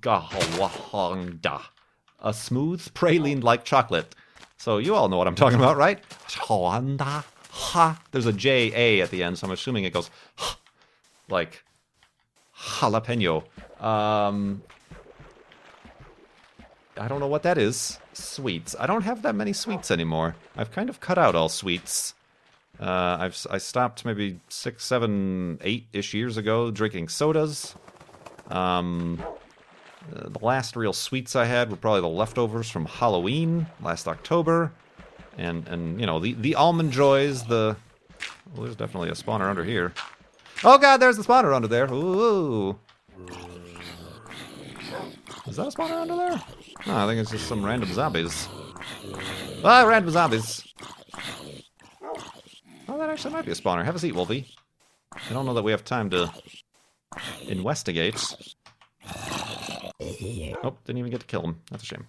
Gahwanda 0.00 1.62
a 2.20 2.32
smooth 2.32 2.82
praline 2.94 3.42
like 3.42 3.64
chocolate. 3.64 4.14
So 4.58 4.78
you 4.78 4.94
all 4.94 5.08
know 5.08 5.16
what 5.16 5.28
I'm 5.28 5.34
talking 5.34 5.58
about, 5.58 5.76
right? 5.76 6.00
Ha. 7.50 8.00
There's 8.10 8.26
a 8.26 8.32
J 8.32 8.72
A 8.74 9.00
at 9.00 9.10
the 9.10 9.22
end, 9.22 9.38
so 9.38 9.46
I'm 9.46 9.52
assuming 9.52 9.84
it 9.84 9.92
goes 9.92 10.10
like 11.28 11.62
jalapeno. 12.58 13.44
Um, 13.80 14.62
I 16.98 17.08
don't 17.08 17.20
know 17.20 17.26
what 17.26 17.42
that 17.42 17.58
is. 17.58 17.98
Sweets. 18.12 18.74
I 18.78 18.86
don't 18.86 19.02
have 19.02 19.22
that 19.22 19.34
many 19.34 19.52
sweets 19.52 19.90
anymore. 19.90 20.36
I've 20.56 20.70
kind 20.70 20.88
of 20.88 21.00
cut 21.00 21.18
out 21.18 21.34
all 21.34 21.48
sweets. 21.48 22.14
Uh, 22.80 23.16
I've 23.20 23.46
I 23.50 23.58
stopped 23.58 24.04
maybe 24.04 24.40
six, 24.48 24.84
seven, 24.84 25.58
eight 25.62 25.86
ish 25.92 26.12
years 26.14 26.36
ago 26.36 26.70
drinking 26.70 27.08
sodas. 27.08 27.74
Um, 28.48 29.22
uh, 30.14 30.28
the 30.28 30.44
last 30.44 30.76
real 30.76 30.92
sweets 30.92 31.34
I 31.34 31.44
had 31.44 31.70
were 31.70 31.76
probably 31.76 32.00
the 32.00 32.08
leftovers 32.08 32.70
from 32.70 32.86
Halloween 32.86 33.66
last 33.82 34.06
October, 34.06 34.72
and 35.36 35.66
and 35.68 36.00
you 36.00 36.06
know 36.06 36.18
the 36.18 36.34
the 36.34 36.54
almond 36.54 36.92
joys. 36.92 37.44
The 37.44 37.76
well, 38.54 38.64
there's 38.64 38.76
definitely 38.76 39.08
a 39.08 39.12
spawner 39.12 39.48
under 39.48 39.64
here. 39.64 39.92
Oh 40.64 40.78
god, 40.78 40.98
there's 40.98 41.16
the 41.16 41.24
spawner 41.24 41.54
under 41.54 41.68
there. 41.68 41.92
Ooh. 41.92 42.78
Is 45.46 45.56
that 45.56 45.68
a 45.68 45.70
spawner 45.70 46.02
under 46.02 46.16
there? 46.16 46.42
No, 46.86 46.96
I 46.96 47.06
think 47.06 47.20
it's 47.20 47.30
just 47.30 47.46
some 47.46 47.64
random 47.64 47.92
zombies. 47.92 48.48
Ah, 49.64 49.84
random 49.86 50.10
zombies. 50.10 50.62
Oh, 52.88 52.98
that 52.98 53.10
actually 53.10 53.34
might 53.34 53.44
be 53.44 53.52
a 53.52 53.54
spawner. 53.54 53.84
Have 53.84 53.96
a 53.96 53.98
seat, 53.98 54.14
Wolfie. 54.14 54.46
I 55.12 55.32
don't 55.32 55.46
know 55.46 55.54
that 55.54 55.62
we 55.62 55.70
have 55.70 55.84
time 55.84 56.10
to 56.10 56.32
investigate. 57.48 58.22
Oh, 60.62 60.76
didn't 60.84 60.98
even 60.98 61.10
get 61.10 61.20
to 61.20 61.26
kill 61.26 61.42
him. 61.42 61.60
That's 61.70 61.82
a 61.82 61.86
shame. 61.86 62.06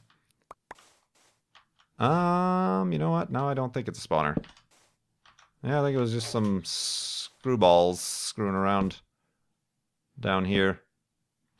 Um, 1.99 2.91
you 2.91 2.99
know 2.99 3.12
what? 3.12 3.32
No, 3.32 3.47
I 3.47 3.53
don't 3.53 3.73
think 3.73 3.88
it's 3.88 4.03
a 4.03 4.08
spawner. 4.08 4.38
Yeah, 5.63 5.82
I 5.82 5.84
think 5.84 5.97
it 5.97 6.01
was 6.01 6.12
just 6.12 6.30
some 6.30 6.62
screwballs 6.62 7.97
screwing 7.97 8.53
around 8.53 8.97
down 10.19 10.45
here. 10.45 10.82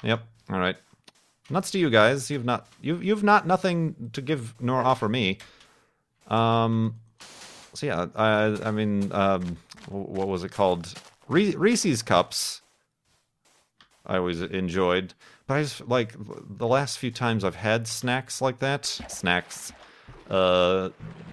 Yep. 0.04 0.22
All 0.50 0.60
right. 0.60 0.78
Nuts 1.50 1.72
to 1.72 1.80
you 1.80 1.90
guys. 1.90 2.30
You've 2.30 2.46
not 2.46 2.68
you've 2.82 3.04
you've 3.04 3.24
not 3.24 3.48
nothing 3.48 4.12
to 4.14 4.22
give 4.22 4.54
nor 4.60 4.82
offer 4.82 5.10
me. 5.10 5.40
Um. 6.28 6.96
So 7.74 7.86
yeah, 7.86 8.08
I 8.16 8.58
I 8.66 8.72
mean, 8.72 9.12
um, 9.12 9.58
what 9.88 10.28
was 10.28 10.44
it 10.44 10.52
called? 10.52 10.94
Reese's 11.28 12.02
cups. 12.02 12.62
I 14.06 14.18
always 14.18 14.42
enjoyed. 14.42 15.14
But 15.48 15.54
I 15.54 15.64
just 15.64 15.88
like 15.88 16.14
the 16.18 16.68
last 16.68 17.00
few 17.00 17.10
times 17.10 17.44
I've 17.46 17.56
had 17.56 17.88
snacks 17.88 18.42
like 18.42 18.60
that, 18.60 18.86
snacks, 18.86 19.72
uh, 20.30 20.90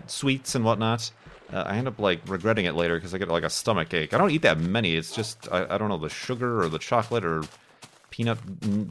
sweets 0.06 0.54
and 0.54 0.64
whatnot. 0.64 1.10
Uh, 1.52 1.64
I 1.66 1.76
end 1.76 1.88
up 1.88 1.98
like 1.98 2.20
regretting 2.26 2.64
it 2.64 2.74
later 2.74 2.94
because 2.96 3.12
I 3.12 3.18
get 3.18 3.28
like 3.28 3.42
a 3.42 3.50
stomach 3.50 3.92
ache. 3.92 4.14
I 4.14 4.18
don't 4.18 4.30
eat 4.30 4.42
that 4.42 4.58
many. 4.58 4.94
It's 4.94 5.14
just 5.14 5.48
I, 5.50 5.66
I 5.74 5.78
don't 5.78 5.88
know 5.88 5.98
the 5.98 6.08
sugar 6.08 6.62
or 6.62 6.68
the 6.68 6.78
chocolate 6.78 7.24
or 7.24 7.42
peanut 8.10 8.38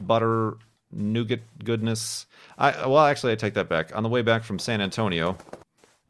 butter 0.06 0.58
nougat 0.92 1.40
goodness. 1.64 2.26
I 2.58 2.86
well 2.86 3.06
actually 3.06 3.32
I 3.32 3.36
take 3.36 3.54
that 3.54 3.68
back. 3.70 3.96
On 3.96 4.02
the 4.02 4.10
way 4.10 4.20
back 4.20 4.44
from 4.44 4.58
San 4.58 4.82
Antonio, 4.82 5.38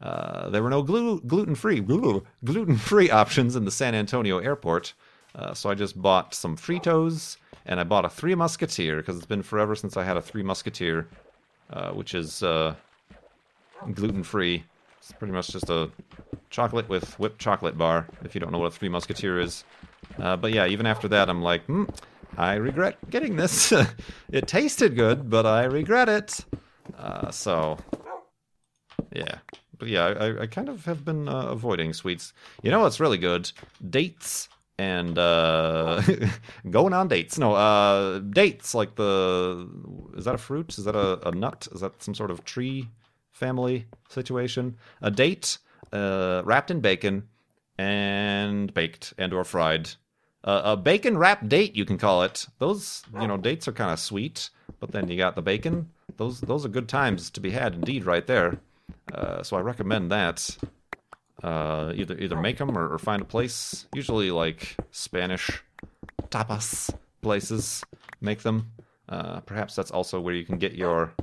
uh, 0.01 0.49
there 0.49 0.61
were 0.61 0.69
no 0.69 0.83
glu- 0.83 1.21
gluten 1.21 1.55
free 1.55 1.79
gluten 1.79 2.77
free 2.77 3.09
options 3.21 3.55
in 3.55 3.63
the 3.63 3.71
San 3.71 3.95
Antonio 3.95 4.39
airport, 4.39 4.93
uh, 5.35 5.53
so 5.53 5.69
I 5.69 5.73
just 5.73 6.01
bought 6.01 6.33
some 6.33 6.57
Fritos 6.57 7.37
and 7.65 7.79
I 7.79 7.83
bought 7.83 8.05
a 8.05 8.09
Three 8.09 8.35
Musketeer 8.35 8.97
because 8.97 9.17
it's 9.17 9.25
been 9.25 9.43
forever 9.43 9.75
since 9.75 9.97
I 9.97 10.03
had 10.03 10.17
a 10.17 10.21
Three 10.21 10.43
Musketeer, 10.43 11.07
uh, 11.71 11.91
which 11.91 12.13
is 12.13 12.43
uh, 12.43 12.75
gluten 13.93 14.23
free. 14.23 14.63
It's 14.99 15.11
pretty 15.11 15.33
much 15.33 15.49
just 15.49 15.69
a 15.69 15.89
chocolate 16.49 16.87
with 16.89 17.17
whipped 17.19 17.39
chocolate 17.39 17.77
bar. 17.77 18.07
If 18.23 18.35
you 18.35 18.41
don't 18.41 18.51
know 18.51 18.59
what 18.59 18.67
a 18.67 18.71
Three 18.71 18.89
Musketeer 18.89 19.39
is, 19.39 19.63
uh, 20.19 20.37
but 20.37 20.53
yeah, 20.53 20.67
even 20.67 20.85
after 20.85 21.07
that, 21.09 21.29
I'm 21.29 21.41
like, 21.41 21.65
hmm, 21.65 21.85
I 22.37 22.55
regret 22.55 22.97
getting 23.09 23.35
this. 23.35 23.71
it 24.31 24.47
tasted 24.47 24.95
good, 24.95 25.29
but 25.29 25.45
I 25.45 25.65
regret 25.65 26.09
it. 26.09 26.45
Uh, 26.97 27.31
so, 27.31 27.77
yeah. 29.11 29.39
But 29.77 29.89
yeah, 29.89 30.05
I, 30.05 30.41
I 30.43 30.47
kind 30.47 30.69
of 30.69 30.85
have 30.85 31.03
been 31.03 31.27
uh, 31.27 31.47
avoiding 31.47 31.93
sweets. 31.93 32.33
You 32.61 32.71
know 32.71 32.81
what's 32.81 32.99
really 32.99 33.17
good? 33.17 33.51
Dates 33.89 34.47
and 34.77 35.17
uh, 35.17 36.01
going 36.69 36.93
on 36.93 37.07
dates. 37.07 37.37
No, 37.37 37.53
uh, 37.53 38.19
dates 38.19 38.73
like 38.75 38.95
the 38.95 39.69
is 40.15 40.25
that 40.25 40.35
a 40.35 40.39
fruit? 40.39 40.77
Is 40.77 40.85
that 40.85 40.95
a, 40.95 41.27
a 41.27 41.31
nut? 41.31 41.67
Is 41.71 41.81
that 41.81 42.01
some 42.01 42.15
sort 42.15 42.31
of 42.31 42.43
tree 42.45 42.89
family 43.31 43.85
situation? 44.09 44.75
A 45.01 45.11
date 45.11 45.57
uh, 45.91 46.41
wrapped 46.45 46.71
in 46.71 46.81
bacon 46.81 47.27
and 47.77 48.73
baked 48.73 49.13
and 49.17 49.33
or 49.33 49.43
fried. 49.43 49.91
Uh, 50.43 50.61
a 50.63 50.77
bacon 50.77 51.17
wrapped 51.17 51.49
date, 51.49 51.75
you 51.75 51.85
can 51.85 51.97
call 51.97 52.21
it. 52.23 52.45
Those 52.59 53.03
you 53.19 53.27
know 53.27 53.37
dates 53.37 53.67
are 53.67 53.73
kind 53.73 53.91
of 53.91 53.99
sweet, 53.99 54.49
but 54.79 54.91
then 54.91 55.07
you 55.07 55.17
got 55.17 55.35
the 55.35 55.41
bacon. 55.41 55.89
Those 56.17 56.39
those 56.41 56.65
are 56.65 56.69
good 56.69 56.87
times 56.87 57.29
to 57.31 57.39
be 57.39 57.51
had 57.51 57.73
indeed, 57.73 58.05
right 58.05 58.25
there. 58.27 58.59
Uh, 59.11 59.41
so 59.41 59.57
I 59.57 59.61
recommend 59.61 60.11
that. 60.11 60.57
Uh, 61.45 61.93
either 61.93 62.17
either 62.17 62.35
make 62.35 62.57
them 62.57 62.75
or, 62.75 62.91
or 62.91 62.97
find 62.97 63.21
a 63.21 63.25
place. 63.25 63.85
Usually 63.93 64.31
like 64.31 64.75
Spanish 64.89 65.61
tapas 66.29 66.91
places 67.21 67.83
make 68.19 68.41
them. 68.41 68.71
Uh, 69.07 69.41
perhaps 69.41 69.75
that's 69.75 69.91
also 69.91 70.19
where 70.19 70.33
you 70.33 70.43
can 70.43 70.57
get 70.57 70.73
your. 70.73 71.13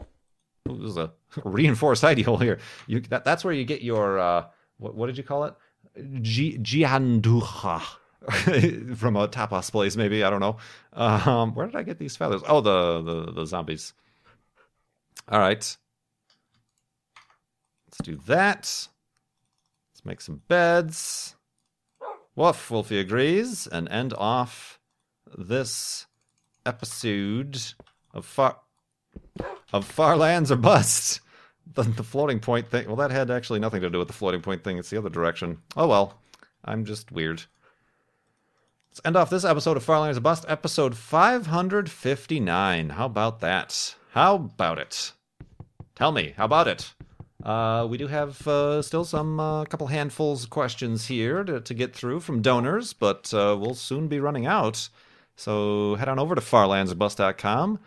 Ooh, 0.68 0.78
this 0.78 0.90
is 0.90 0.96
a 0.96 1.10
reinforced 1.44 2.04
ideal 2.04 2.36
here. 2.36 2.60
You 2.86 3.00
that, 3.00 3.24
that's 3.24 3.44
where 3.44 3.52
you 3.52 3.64
get 3.64 3.82
your 3.82 4.20
uh, 4.20 4.44
what 4.78 4.94
what 4.94 5.06
did 5.08 5.18
you 5.18 5.24
call 5.24 5.42
it? 5.42 5.54
Gi- 6.22 6.58
Gianduja 6.58 7.82
from 8.96 9.16
a 9.16 9.26
tapas 9.26 9.72
place, 9.72 9.96
maybe 9.96 10.22
I 10.22 10.30
don't 10.30 10.38
know. 10.38 10.56
Um, 10.92 11.52
where 11.56 11.66
did 11.66 11.74
I 11.74 11.82
get 11.82 11.98
these 11.98 12.16
feathers? 12.16 12.42
Oh, 12.46 12.60
the 12.60 13.02
the, 13.02 13.32
the 13.32 13.44
zombies. 13.44 13.92
All 15.28 15.40
right, 15.40 15.76
let's 17.88 17.98
do 18.04 18.20
that. 18.26 18.86
Let's 20.02 20.06
make 20.06 20.20
some 20.20 20.42
beds. 20.48 21.36
Woof, 22.34 22.72
Wolfie 22.72 22.98
agrees, 22.98 23.68
and 23.68 23.88
end 23.88 24.12
off 24.14 24.80
this 25.38 26.06
episode 26.66 27.62
of 28.12 28.26
Far 28.26 28.56
of 29.72 29.84
Far 29.86 30.16
Lands 30.16 30.50
or 30.50 30.56
Bust. 30.56 31.20
The, 31.74 31.84
the 31.84 32.02
floating 32.02 32.40
point 32.40 32.68
thing. 32.68 32.86
Well, 32.88 32.96
that 32.96 33.12
had 33.12 33.30
actually 33.30 33.60
nothing 33.60 33.80
to 33.82 33.88
do 33.88 33.98
with 33.98 34.08
the 34.08 34.12
floating 34.12 34.42
point 34.42 34.64
thing. 34.64 34.76
It's 34.76 34.90
the 34.90 34.98
other 34.98 35.08
direction. 35.08 35.58
Oh 35.76 35.86
well, 35.86 36.18
I'm 36.64 36.84
just 36.84 37.12
weird. 37.12 37.44
Let's 38.90 39.00
end 39.04 39.16
off 39.16 39.30
this 39.30 39.44
episode 39.44 39.76
of 39.76 39.84
Far 39.84 40.00
Lands 40.00 40.18
or 40.18 40.22
Bust, 40.22 40.44
episode 40.48 40.96
559. 40.96 42.88
How 42.90 43.06
about 43.06 43.40
that? 43.40 43.94
How 44.10 44.34
about 44.34 44.80
it? 44.80 45.12
Tell 45.94 46.10
me, 46.10 46.34
how 46.36 46.46
about 46.46 46.66
it? 46.66 46.92
Uh, 47.42 47.86
we 47.90 47.98
do 47.98 48.06
have 48.06 48.46
uh, 48.46 48.80
still 48.82 49.04
some 49.04 49.40
uh, 49.40 49.64
couple 49.64 49.88
handfuls 49.88 50.44
of 50.44 50.50
questions 50.50 51.06
here 51.06 51.42
to, 51.42 51.60
to 51.60 51.74
get 51.74 51.94
through 51.94 52.20
from 52.20 52.40
donors, 52.40 52.92
but 52.92 53.32
uh, 53.34 53.56
we'll 53.58 53.74
soon 53.74 54.06
be 54.06 54.20
running 54.20 54.46
out. 54.46 54.88
So 55.34 55.96
head 55.96 56.08
on 56.08 56.18
over 56.18 56.34
to 56.34 56.40
farlandsbus.com, 56.40 57.80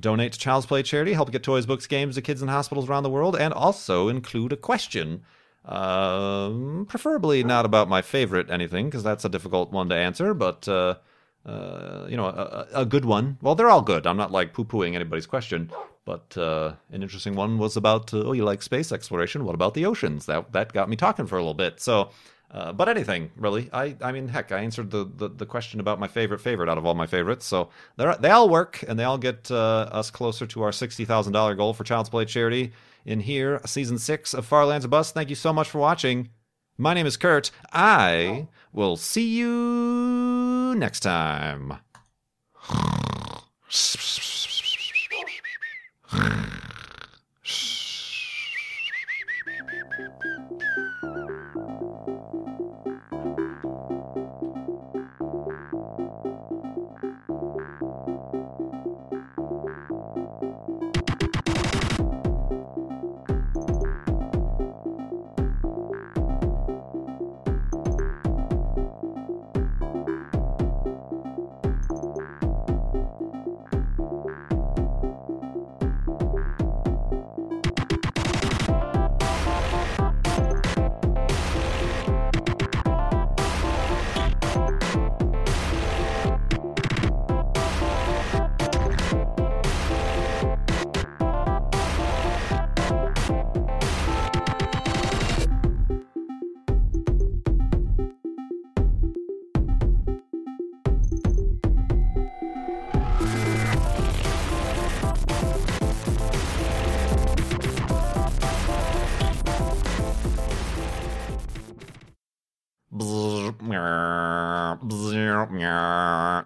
donate 0.00 0.32
to 0.32 0.38
Child's 0.38 0.66
Play 0.66 0.82
charity, 0.82 1.12
help 1.12 1.30
get 1.30 1.44
toys, 1.44 1.66
books, 1.66 1.86
games 1.86 2.16
to 2.16 2.22
kids 2.22 2.42
in 2.42 2.48
hospitals 2.48 2.88
around 2.88 3.04
the 3.04 3.10
world, 3.10 3.36
and 3.36 3.54
also 3.54 4.08
include 4.08 4.52
a 4.52 4.56
question. 4.56 5.22
Um, 5.64 6.86
preferably 6.88 7.44
not 7.44 7.64
about 7.64 7.88
my 7.88 8.02
favorite 8.02 8.50
anything, 8.50 8.86
because 8.86 9.04
that's 9.04 9.24
a 9.24 9.28
difficult 9.28 9.72
one 9.72 9.88
to 9.88 9.94
answer, 9.94 10.34
but. 10.34 10.66
Uh, 10.68 10.96
uh, 11.44 12.06
you 12.08 12.16
know, 12.16 12.26
a, 12.26 12.66
a 12.74 12.84
good 12.84 13.04
one. 13.04 13.38
Well, 13.40 13.54
they're 13.54 13.70
all 13.70 13.80
good. 13.80 14.04
I'm 14.04 14.16
not 14.16 14.32
like 14.32 14.52
poo 14.52 14.64
pooing 14.64 14.96
anybody's 14.96 15.26
question, 15.26 15.70
but 16.06 16.38
uh, 16.38 16.72
an 16.90 17.02
interesting 17.02 17.34
one 17.34 17.58
was 17.58 17.76
about 17.76 18.14
uh, 18.14 18.22
oh, 18.22 18.32
you 18.32 18.44
like 18.44 18.62
space 18.62 18.92
exploration? 18.92 19.44
What 19.44 19.54
about 19.54 19.74
the 19.74 19.84
oceans? 19.84 20.24
That 20.24 20.52
that 20.52 20.72
got 20.72 20.88
me 20.88 20.96
talking 20.96 21.26
for 21.26 21.36
a 21.36 21.40
little 21.40 21.52
bit. 21.52 21.80
So, 21.80 22.08
uh, 22.50 22.72
but 22.72 22.88
anything 22.88 23.30
really. 23.36 23.68
I 23.72 23.94
I 24.00 24.12
mean, 24.12 24.28
heck, 24.28 24.52
I 24.52 24.60
answered 24.60 24.90
the, 24.90 25.04
the, 25.04 25.28
the 25.28 25.44
question 25.44 25.80
about 25.80 26.00
my 26.00 26.08
favorite 26.08 26.40
favorite 26.40 26.70
out 26.70 26.78
of 26.78 26.86
all 26.86 26.94
my 26.94 27.06
favorites. 27.06 27.44
So 27.44 27.68
they 27.98 28.14
they 28.20 28.30
all 28.30 28.48
work 28.48 28.82
and 28.88 28.98
they 28.98 29.04
all 29.04 29.18
get 29.18 29.50
uh, 29.50 29.90
us 29.92 30.10
closer 30.10 30.46
to 30.46 30.62
our 30.62 30.72
sixty 30.72 31.04
thousand 31.04 31.34
dollar 31.34 31.54
goal 31.54 31.74
for 31.74 31.84
Child's 31.84 32.08
Play 32.08 32.24
charity. 32.24 32.72
In 33.04 33.20
here, 33.20 33.60
season 33.66 33.98
six 33.98 34.34
of 34.34 34.46
Far 34.46 34.66
Lands 34.66 34.84
or 34.84 34.88
Bust. 34.88 35.14
Thank 35.14 35.28
you 35.28 35.36
so 35.36 35.52
much 35.52 35.68
for 35.70 35.78
watching. 35.78 36.30
My 36.76 36.92
name 36.92 37.06
is 37.06 37.16
Kurt. 37.16 37.52
I 37.72 38.48
will 38.72 38.96
see 38.96 39.36
you 39.36 40.74
next 40.76 41.00
time. 41.00 41.78